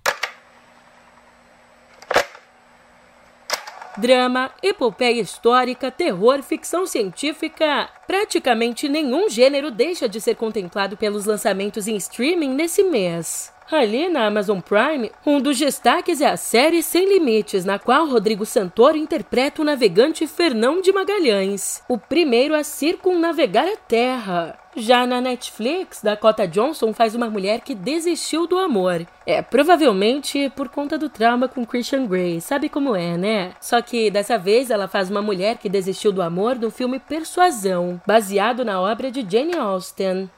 drama, 3.97 4.51
epopeia 4.61 5.21
histórica, 5.21 5.91
terror, 5.91 6.41
ficção 6.43 6.85
científica. 6.85 7.89
Praticamente 8.05 8.87
nenhum 8.87 9.29
gênero 9.29 9.71
deixa 9.71 10.07
de 10.07 10.21
ser 10.21 10.35
contemplado 10.35 10.95
pelos 10.95 11.25
lançamentos 11.25 11.87
em 11.87 11.95
streaming 11.95 12.53
nesse 12.53 12.83
mês. 12.83 13.56
Ali 13.69 14.07
na 14.07 14.27
Amazon 14.27 14.61
Prime, 14.61 15.11
um 15.25 15.41
dos 15.41 15.59
destaques 15.59 16.21
é 16.21 16.27
a 16.27 16.37
série 16.37 16.81
Sem 16.81 17.05
Limites, 17.05 17.65
na 17.65 17.77
qual 17.77 18.07
Rodrigo 18.07 18.45
Santoro 18.45 18.95
interpreta 18.95 19.61
o 19.61 19.65
navegante 19.65 20.25
Fernão 20.25 20.81
de 20.81 20.93
Magalhães, 20.93 21.83
o 21.89 21.97
primeiro 21.97 22.55
a 22.55 22.63
circunnavegar 22.63 23.67
a 23.67 23.75
Terra. 23.75 24.57
Já 24.79 25.05
na 25.07 25.19
Netflix, 25.19 26.01
Dakota 26.03 26.47
Johnson 26.47 26.93
faz 26.93 27.15
uma 27.15 27.29
mulher 27.29 27.61
que 27.61 27.73
desistiu 27.73 28.45
do 28.45 28.59
amor. 28.59 29.05
É, 29.25 29.41
provavelmente 29.41 30.49
por 30.55 30.69
conta 30.69 30.97
do 30.97 31.09
trauma 31.09 31.47
com 31.47 31.65
Christian 31.65 32.05
Grey, 32.05 32.39
sabe 32.39 32.69
como 32.69 32.95
é, 32.95 33.17
né? 33.17 33.53
Só 33.59 33.81
que 33.81 34.11
dessa 34.11 34.37
vez 34.37 34.69
ela 34.69 34.87
faz 34.87 35.09
uma 35.09 35.21
mulher 35.21 35.57
que 35.57 35.67
desistiu 35.67 36.11
do 36.11 36.21
amor 36.21 36.55
no 36.57 36.69
filme 36.69 36.99
Persuasão, 36.99 37.99
baseado 38.05 38.63
na 38.63 38.79
obra 38.79 39.11
de 39.11 39.25
Jane 39.27 39.57
Austen. 39.57 40.29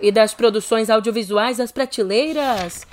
E 0.00 0.12
das 0.12 0.34
produções 0.34 0.90
audiovisuais 0.90 1.60
às 1.60 1.72
prateleiras. 1.72 2.86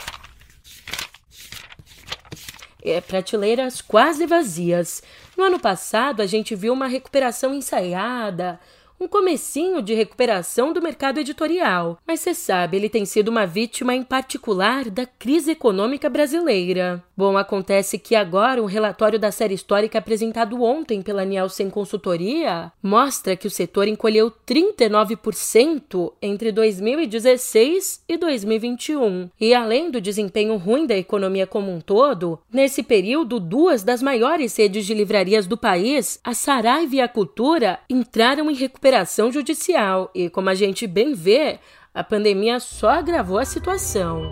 É, 2.83 3.01
prateleiras 3.01 3.81
quase 3.81 4.25
vazias. 4.25 5.01
No 5.35 5.43
ano 5.43 5.59
passado, 5.59 6.21
a 6.21 6.25
gente 6.25 6.55
viu 6.55 6.71
uma 6.71 6.87
recuperação 6.87 7.53
ensaiada, 7.53 8.59
um 8.99 9.08
comecinho 9.08 9.81
de 9.81 9.93
recuperação 9.93 10.71
do 10.71 10.81
mercado 10.81 11.19
editorial. 11.19 11.97
Mas 12.08 12.21
você 12.21 12.34
sabe, 12.34 12.77
ele 12.77 12.89
tem 12.89 13.05
sido 13.05 13.29
uma 13.29 13.45
vítima 13.45 13.93
em 13.93 14.03
particular 14.03 14.89
da 14.89 15.05
crise 15.05 15.51
econômica 15.51 16.10
brasileira. 16.10 17.03
Bom, 17.15 17.38
acontece 17.38 17.97
que 17.97 18.15
agora 18.15 18.62
um 18.62 18.65
relatório 18.65 19.19
da 19.19 19.31
série 19.31 19.53
histórica 19.53 19.99
apresentado 19.99 20.62
ontem 20.63 21.01
pela 21.01 21.25
Nielsen 21.25 21.69
Consultoria 21.69 22.71
mostra 22.81 23.36
que 23.36 23.47
o 23.47 23.51
setor 23.51 23.88
encolheu 23.88 24.31
39% 24.47 26.13
entre 26.21 26.51
2016 26.51 28.03
e 28.08 28.17
2021. 28.17 29.29
E 29.39 29.53
além 29.53 29.91
do 29.91 30.01
desempenho 30.01 30.58
ruim 30.58 30.86
da 30.86 30.97
economia 30.97 31.47
como 31.47 31.71
um 31.71 31.79
todo, 31.79 32.39
nesse 32.51 32.84
período 32.84 33.39
duas 33.39 33.84
das 33.84 34.01
maiores 34.01 34.58
redes 34.58 34.86
de 34.86 34.93
livrarias 34.93 35.47
do 35.47 35.58
país, 35.58 36.19
a 36.23 36.34
Saraiva 36.34 36.95
e 36.95 37.01
a 37.01 37.08
Cultura, 37.08 37.79
entraram 37.89 38.49
em 38.49 38.55
recuperação 38.55 38.84
recuperação 38.85 39.31
judicial 39.31 40.11
e, 40.13 40.29
como 40.29 40.47
a 40.47 40.53
gente 40.53 40.85
bem 40.85 41.15
vê, 41.15 41.59
a 41.91 42.03
pandemia 42.03 42.59
só 42.59 42.89
agravou 42.89 43.39
a 43.39 43.45
situação. 43.45 44.31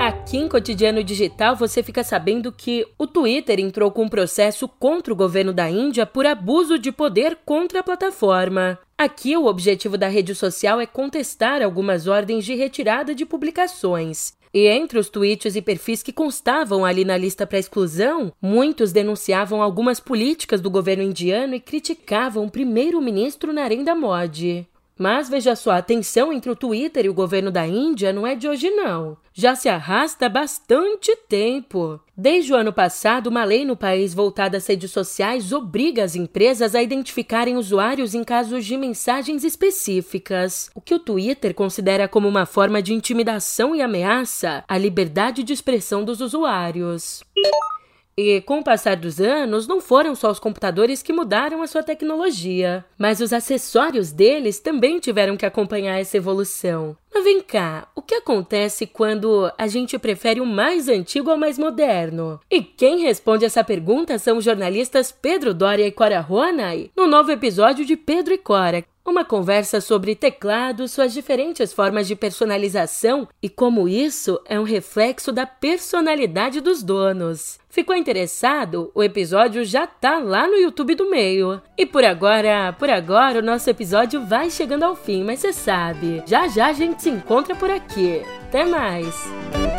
Aqui 0.00 0.38
em 0.38 0.48
Cotidiano 0.48 1.04
Digital 1.04 1.54
você 1.54 1.82
fica 1.82 2.02
sabendo 2.02 2.50
que 2.50 2.86
o 2.98 3.06
Twitter 3.06 3.60
entrou 3.60 3.90
com 3.90 4.04
um 4.04 4.08
processo 4.08 4.66
contra 4.66 5.12
o 5.12 5.16
governo 5.16 5.52
da 5.52 5.68
Índia 5.68 6.06
por 6.06 6.24
abuso 6.24 6.78
de 6.78 6.90
poder 6.90 7.38
contra 7.44 7.80
a 7.80 7.82
plataforma. 7.82 8.78
Aqui 8.96 9.36
o 9.36 9.44
objetivo 9.44 9.98
da 9.98 10.08
rede 10.08 10.34
social 10.34 10.80
é 10.80 10.86
contestar 10.86 11.60
algumas 11.60 12.06
ordens 12.06 12.46
de 12.46 12.54
retirada 12.54 13.14
de 13.14 13.26
publicações. 13.26 14.32
E 14.54 14.68
entre 14.68 15.00
os 15.00 15.08
tweets 15.08 15.56
e 15.56 15.60
perfis 15.60 16.00
que 16.00 16.12
constavam 16.12 16.84
ali 16.84 17.04
na 17.04 17.16
lista 17.16 17.44
para 17.44 17.58
exclusão, 17.58 18.32
muitos 18.40 18.92
denunciavam 18.92 19.60
algumas 19.60 19.98
políticas 19.98 20.60
do 20.60 20.70
governo 20.70 21.02
indiano 21.02 21.56
e 21.56 21.60
criticavam 21.60 22.44
o 22.44 22.50
primeiro-ministro 22.50 23.52
Narendra 23.52 23.96
Modi. 23.96 24.64
Mas 24.98 25.28
veja 25.28 25.56
só, 25.56 25.72
a 25.72 25.82
tensão 25.82 26.32
entre 26.32 26.50
o 26.50 26.56
Twitter 26.56 27.04
e 27.04 27.08
o 27.08 27.14
governo 27.14 27.50
da 27.50 27.66
Índia 27.66 28.12
não 28.12 28.26
é 28.26 28.34
de 28.34 28.48
hoje, 28.48 28.70
não. 28.70 29.16
Já 29.32 29.56
se 29.56 29.68
arrasta 29.68 30.26
há 30.26 30.28
bastante 30.28 31.14
tempo. 31.28 31.98
Desde 32.16 32.52
o 32.52 32.56
ano 32.56 32.72
passado, 32.72 33.26
uma 33.26 33.42
lei 33.42 33.64
no 33.64 33.76
país 33.76 34.14
voltada 34.14 34.56
às 34.56 34.66
redes 34.66 34.92
sociais 34.92 35.52
obriga 35.52 36.04
as 36.04 36.14
empresas 36.14 36.74
a 36.76 36.82
identificarem 36.82 37.56
usuários 37.56 38.14
em 38.14 38.22
casos 38.22 38.64
de 38.64 38.76
mensagens 38.76 39.42
específicas, 39.42 40.70
o 40.74 40.80
que 40.80 40.94
o 40.94 41.00
Twitter 41.00 41.52
considera 41.54 42.06
como 42.06 42.28
uma 42.28 42.46
forma 42.46 42.80
de 42.80 42.94
intimidação 42.94 43.74
e 43.74 43.82
ameaça 43.82 44.62
à 44.68 44.78
liberdade 44.78 45.42
de 45.42 45.52
expressão 45.52 46.04
dos 46.04 46.20
usuários. 46.20 47.24
E 48.16 48.40
com 48.42 48.60
o 48.60 48.64
passar 48.64 48.96
dos 48.96 49.20
anos, 49.20 49.66
não 49.66 49.80
foram 49.80 50.14
só 50.14 50.30
os 50.30 50.38
computadores 50.38 51.02
que 51.02 51.12
mudaram 51.12 51.62
a 51.62 51.66
sua 51.66 51.82
tecnologia, 51.82 52.84
mas 52.96 53.20
os 53.20 53.32
acessórios 53.32 54.12
deles 54.12 54.60
também 54.60 55.00
tiveram 55.00 55.36
que 55.36 55.44
acompanhar 55.44 55.98
essa 55.98 56.16
evolução. 56.16 56.96
Mas 57.12 57.24
vem 57.24 57.40
cá, 57.40 57.88
o 57.94 58.02
que 58.02 58.14
acontece 58.14 58.86
quando 58.86 59.50
a 59.56 59.66
gente 59.66 59.98
prefere 59.98 60.40
o 60.40 60.46
mais 60.46 60.88
antigo 60.88 61.30
ao 61.30 61.38
mais 61.38 61.58
moderno? 61.58 62.40
E 62.50 62.60
quem 62.60 63.00
responde 63.02 63.44
essa 63.44 63.62
pergunta 63.62 64.18
são 64.18 64.38
os 64.38 64.44
jornalistas 64.44 65.12
Pedro 65.12 65.54
Doria 65.54 65.86
e 65.86 65.92
Cora 65.92 66.20
Ronay 66.20 66.90
no 66.96 67.06
novo 67.06 67.30
episódio 67.30 67.84
de 67.84 67.96
Pedro 67.96 68.34
e 68.34 68.38
Cora, 68.38 68.84
uma 69.04 69.24
conversa 69.24 69.80
sobre 69.80 70.14
teclado, 70.14 70.88
suas 70.88 71.12
diferentes 71.12 71.72
formas 71.72 72.06
de 72.08 72.16
personalização 72.16 73.28
e 73.42 73.48
como 73.48 73.88
isso 73.88 74.40
é 74.46 74.58
um 74.58 74.64
reflexo 74.64 75.30
da 75.30 75.46
personalidade 75.46 76.60
dos 76.60 76.82
donos. 76.82 77.58
Ficou 77.68 77.94
interessado? 77.94 78.90
O 78.94 79.02
episódio 79.02 79.64
já 79.64 79.86
tá 79.86 80.18
lá 80.18 80.46
no 80.46 80.54
YouTube 80.54 80.94
do 80.94 81.10
meio. 81.10 81.60
E 81.76 81.84
por 81.84 82.04
agora, 82.04 82.72
por 82.78 82.88
agora 82.88 83.40
o 83.40 83.42
nosso 83.42 83.68
episódio 83.68 84.24
vai 84.24 84.48
chegando 84.48 84.84
ao 84.84 84.94
fim, 84.94 85.24
mas 85.24 85.40
você 85.40 85.52
sabe, 85.52 86.22
já 86.26 86.48
já 86.48 86.68
a 86.68 86.72
gente 86.72 87.02
se 87.02 87.10
encontra 87.10 87.54
por 87.54 87.70
aqui. 87.70 88.22
Até 88.48 88.64
mais! 88.64 89.73